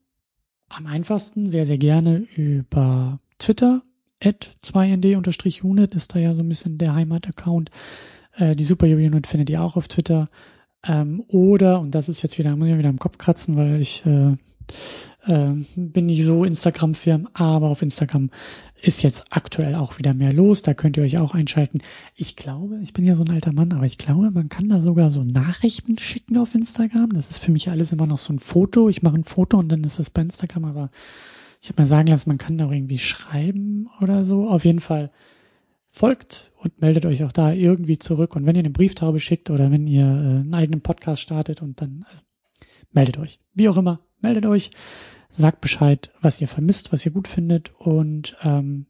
am 0.70 0.86
einfachsten 0.86 1.48
sehr, 1.48 1.66
sehr 1.66 1.78
gerne 1.78 2.28
über 2.36 3.20
Twitter 3.40 3.82
2nd-unit 4.21 5.95
ist 5.95 6.15
da 6.15 6.19
ja 6.19 6.34
so 6.34 6.41
ein 6.41 6.49
bisschen 6.49 6.77
der 6.77 6.95
Heimat-Account. 6.95 7.69
Äh, 8.36 8.56
die 8.56 8.63
Superhero 8.63 8.99
Unit 8.99 9.27
findet 9.27 9.49
ihr 9.49 9.62
auch 9.62 9.75
auf 9.75 9.88
Twitter. 9.88 10.30
Ähm, 10.84 11.23
oder, 11.27 11.80
und 11.80 11.93
das 11.93 12.10
ist 12.10 12.21
jetzt 12.21 12.38
wieder, 12.38 12.56
muss 12.56 12.67
ich 12.67 12.77
wieder 12.77 12.89
am 12.89 12.99
Kopf 12.99 13.17
kratzen, 13.17 13.58
weil 13.58 13.82
ich 13.82 14.06
äh, 14.06 14.36
äh, 15.25 15.53
bin 15.75 16.06
nicht 16.06 16.23
so 16.23 16.43
Instagram-Firm, 16.43 17.27
aber 17.34 17.69
auf 17.69 17.82
Instagram 17.82 18.30
ist 18.80 19.01
jetzt 19.01 19.25
aktuell 19.32 19.75
auch 19.75 19.97
wieder 19.97 20.13
mehr 20.13 20.34
los. 20.34 20.62
Da 20.62 20.73
könnt 20.73 20.97
ihr 20.97 21.03
euch 21.03 21.17
auch 21.17 21.34
einschalten. 21.34 21.80
Ich 22.15 22.36
glaube, 22.36 22.80
ich 22.84 22.93
bin 22.93 23.06
ja 23.06 23.15
so 23.15 23.23
ein 23.23 23.32
alter 23.32 23.53
Mann, 23.53 23.73
aber 23.73 23.86
ich 23.86 23.97
glaube, 23.97 24.30
man 24.32 24.49
kann 24.49 24.69
da 24.69 24.82
sogar 24.82 25.10
so 25.12 25.23
Nachrichten 25.23 25.97
schicken 25.97 26.38
auf 26.38 26.53
Instagram. 26.53 27.13
Das 27.13 27.30
ist 27.30 27.39
für 27.39 27.51
mich 27.51 27.69
alles 27.69 27.91
immer 27.91 28.06
noch 28.06 28.19
so 28.19 28.34
ein 28.34 28.39
Foto. 28.39 28.88
Ich 28.89 29.01
mache 29.01 29.15
ein 29.15 29.23
Foto 29.23 29.58
und 29.58 29.69
dann 29.69 29.84
ist 29.84 29.99
das 29.99 30.10
bei 30.10 30.21
Instagram, 30.21 30.65
aber 30.65 30.89
ich 31.62 31.70
habe 31.70 31.82
mir 31.82 31.88
sagen 31.88 32.08
lassen, 32.08 32.30
man 32.30 32.38
kann 32.38 32.58
da 32.58 32.67
auch 32.67 32.72
irgendwie 32.72 33.00
schreiben 33.00 33.89
oder 34.02 34.26
so. 34.26 34.48
Auf 34.50 34.65
jeden 34.65 34.80
Fall 34.80 35.12
folgt 35.88 36.52
und 36.58 36.80
meldet 36.80 37.06
euch 37.06 37.24
auch 37.24 37.32
da 37.32 37.52
irgendwie 37.52 37.98
zurück. 37.98 38.36
Und 38.36 38.46
wenn 38.46 38.56
ihr 38.56 38.60
eine 38.60 38.70
Brieftaube 38.70 39.20
schickt 39.20 39.50
oder 39.50 39.72
wenn 39.72 39.88
ihr 39.88 40.06
äh, 40.06 40.08
einen 40.08 40.54
eigenen 40.54 40.82
Podcast 40.82 41.22
startet 41.22 41.62
und 41.62 41.82
dann 41.82 42.06
also, 42.10 42.22
meldet 42.91 43.17
euch. 43.17 43.39
Wie 43.54 43.70
auch 43.70 43.78
immer, 43.78 44.02
meldet 44.22 44.46
euch, 44.46 44.72
sagt 45.30 45.62
Bescheid, 45.62 46.12
was 46.22 46.39
ihr 46.41 46.48
vermisst, 46.48 46.93
was 46.93 47.06
ihr 47.06 47.12
gut 47.12 47.28
findet 47.28 47.74
und 47.80 48.36
ähm, 48.43 48.86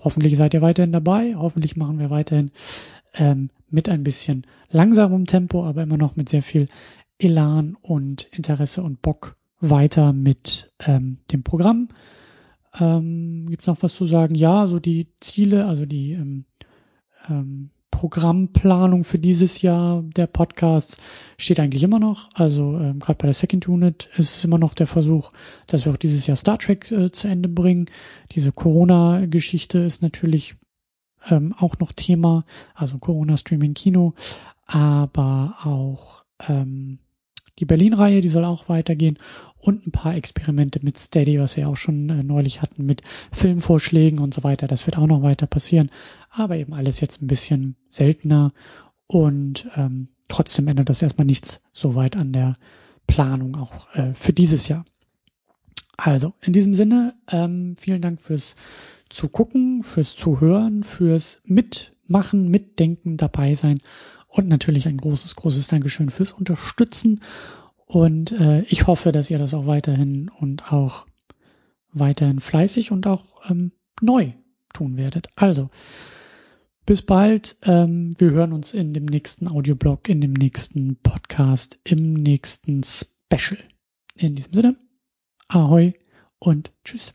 hoffentlich 0.00 0.36
seid 0.36 0.54
ihr 0.54 0.62
weiterhin 0.62 0.92
dabei. 0.92 1.34
Hoffentlich 1.36 1.76
machen 1.76 1.98
wir 1.98 2.10
weiterhin 2.10 2.50
ähm, 3.14 3.50
mit 3.68 3.88
ein 3.88 4.04
bisschen 4.04 4.46
langsamem 4.70 5.26
Tempo, 5.26 5.64
aber 5.64 5.82
immer 5.82 5.96
noch 5.96 6.16
mit 6.16 6.28
sehr 6.28 6.42
viel 6.42 6.66
Elan 7.18 7.76
und 7.80 8.24
Interesse 8.32 8.82
und 8.82 9.02
Bock 9.02 9.36
weiter 9.60 10.12
mit 10.12 10.72
ähm, 10.80 11.18
dem 11.32 11.42
Programm. 11.42 11.88
Ähm, 12.78 13.46
Gibt 13.48 13.62
es 13.62 13.68
noch 13.68 13.82
was 13.82 13.94
zu 13.94 14.06
sagen? 14.06 14.34
Ja, 14.34 14.66
so 14.66 14.78
die 14.78 15.08
Ziele, 15.20 15.66
also 15.66 15.86
die 15.86 16.12
ähm, 16.12 16.44
ähm, 17.28 17.70
Programmplanung 17.90 19.04
für 19.04 19.18
dieses 19.18 19.62
Jahr 19.62 20.02
der 20.02 20.26
Podcast 20.26 21.00
steht 21.38 21.58
eigentlich 21.58 21.82
immer 21.82 21.98
noch. 21.98 22.28
Also 22.34 22.78
ähm, 22.78 22.98
gerade 22.98 23.16
bei 23.16 23.26
der 23.26 23.32
Second 23.32 23.66
Unit 23.68 24.10
ist 24.16 24.36
es 24.36 24.44
immer 24.44 24.58
noch 24.58 24.74
der 24.74 24.86
Versuch, 24.86 25.32
dass 25.66 25.86
wir 25.86 25.92
auch 25.92 25.96
dieses 25.96 26.26
Jahr 26.26 26.36
Star 26.36 26.58
Trek 26.58 26.90
äh, 26.90 27.10
zu 27.10 27.26
Ende 27.26 27.48
bringen. 27.48 27.86
Diese 28.32 28.52
Corona-Geschichte 28.52 29.78
ist 29.78 30.02
natürlich 30.02 30.56
ähm, 31.30 31.54
auch 31.58 31.78
noch 31.78 31.92
Thema, 31.92 32.44
also 32.74 32.98
Corona-Streaming-Kino, 32.98 34.12
aber 34.66 35.56
auch 35.64 36.24
ähm, 36.46 36.98
die 37.58 37.64
Berlin-Reihe, 37.64 38.20
die 38.20 38.28
soll 38.28 38.44
auch 38.44 38.68
weitergehen 38.68 39.18
und 39.58 39.86
ein 39.86 39.92
paar 39.92 40.14
Experimente 40.14 40.80
mit 40.82 40.98
Steady, 40.98 41.40
was 41.40 41.56
wir 41.56 41.68
auch 41.68 41.76
schon 41.76 42.08
äh, 42.08 42.22
neulich 42.22 42.62
hatten, 42.62 42.86
mit 42.86 43.02
Filmvorschlägen 43.32 44.18
und 44.18 44.32
so 44.32 44.44
weiter. 44.44 44.68
Das 44.68 44.86
wird 44.86 44.96
auch 44.98 45.06
noch 45.06 45.22
weiter 45.22 45.46
passieren, 45.46 45.90
aber 46.30 46.56
eben 46.56 46.72
alles 46.72 47.00
jetzt 47.00 47.22
ein 47.22 47.26
bisschen 47.26 47.76
seltener 47.88 48.52
und 49.06 49.68
ähm, 49.76 50.08
trotzdem 50.28 50.68
ändert 50.68 50.88
das 50.88 51.02
erstmal 51.02 51.26
nichts 51.26 51.60
so 51.72 51.94
weit 51.94 52.16
an 52.16 52.32
der 52.32 52.54
Planung 53.06 53.56
auch 53.56 53.92
äh, 53.94 54.14
für 54.14 54.32
dieses 54.32 54.68
Jahr. 54.68 54.84
Also, 55.96 56.34
in 56.42 56.52
diesem 56.52 56.74
Sinne, 56.74 57.14
ähm, 57.30 57.74
vielen 57.78 58.02
Dank 58.02 58.20
fürs 58.20 58.56
Zugucken, 59.08 59.82
fürs 59.82 60.14
Zuhören, 60.14 60.82
fürs 60.82 61.40
Mitmachen, 61.44 62.50
Mitdenken, 62.50 63.16
dabei 63.16 63.54
sein 63.54 63.80
und 64.26 64.48
natürlich 64.48 64.86
ein 64.88 64.98
großes, 64.98 65.36
großes 65.36 65.68
Dankeschön 65.68 66.10
fürs 66.10 66.32
Unterstützen. 66.32 67.20
Und 67.86 68.32
äh, 68.32 68.62
ich 68.62 68.86
hoffe, 68.86 69.12
dass 69.12 69.30
ihr 69.30 69.38
das 69.38 69.54
auch 69.54 69.66
weiterhin 69.66 70.28
und 70.28 70.72
auch 70.72 71.06
weiterhin 71.92 72.40
fleißig 72.40 72.90
und 72.90 73.06
auch 73.06 73.24
ähm, 73.48 73.72
neu 74.00 74.32
tun 74.72 74.96
werdet. 74.96 75.28
Also, 75.36 75.70
bis 76.84 77.02
bald. 77.02 77.56
Ähm, 77.62 78.14
wir 78.18 78.30
hören 78.30 78.52
uns 78.52 78.74
in 78.74 78.92
dem 78.94 79.06
nächsten 79.06 79.48
Audioblog, 79.48 80.08
in 80.08 80.20
dem 80.20 80.32
nächsten 80.32 80.96
Podcast, 80.96 81.78
im 81.84 82.14
nächsten 82.14 82.82
Special. 82.84 83.58
In 84.14 84.34
diesem 84.34 84.52
Sinne, 84.52 84.76
ahoi 85.48 85.94
und 86.38 86.72
tschüss. 86.84 87.14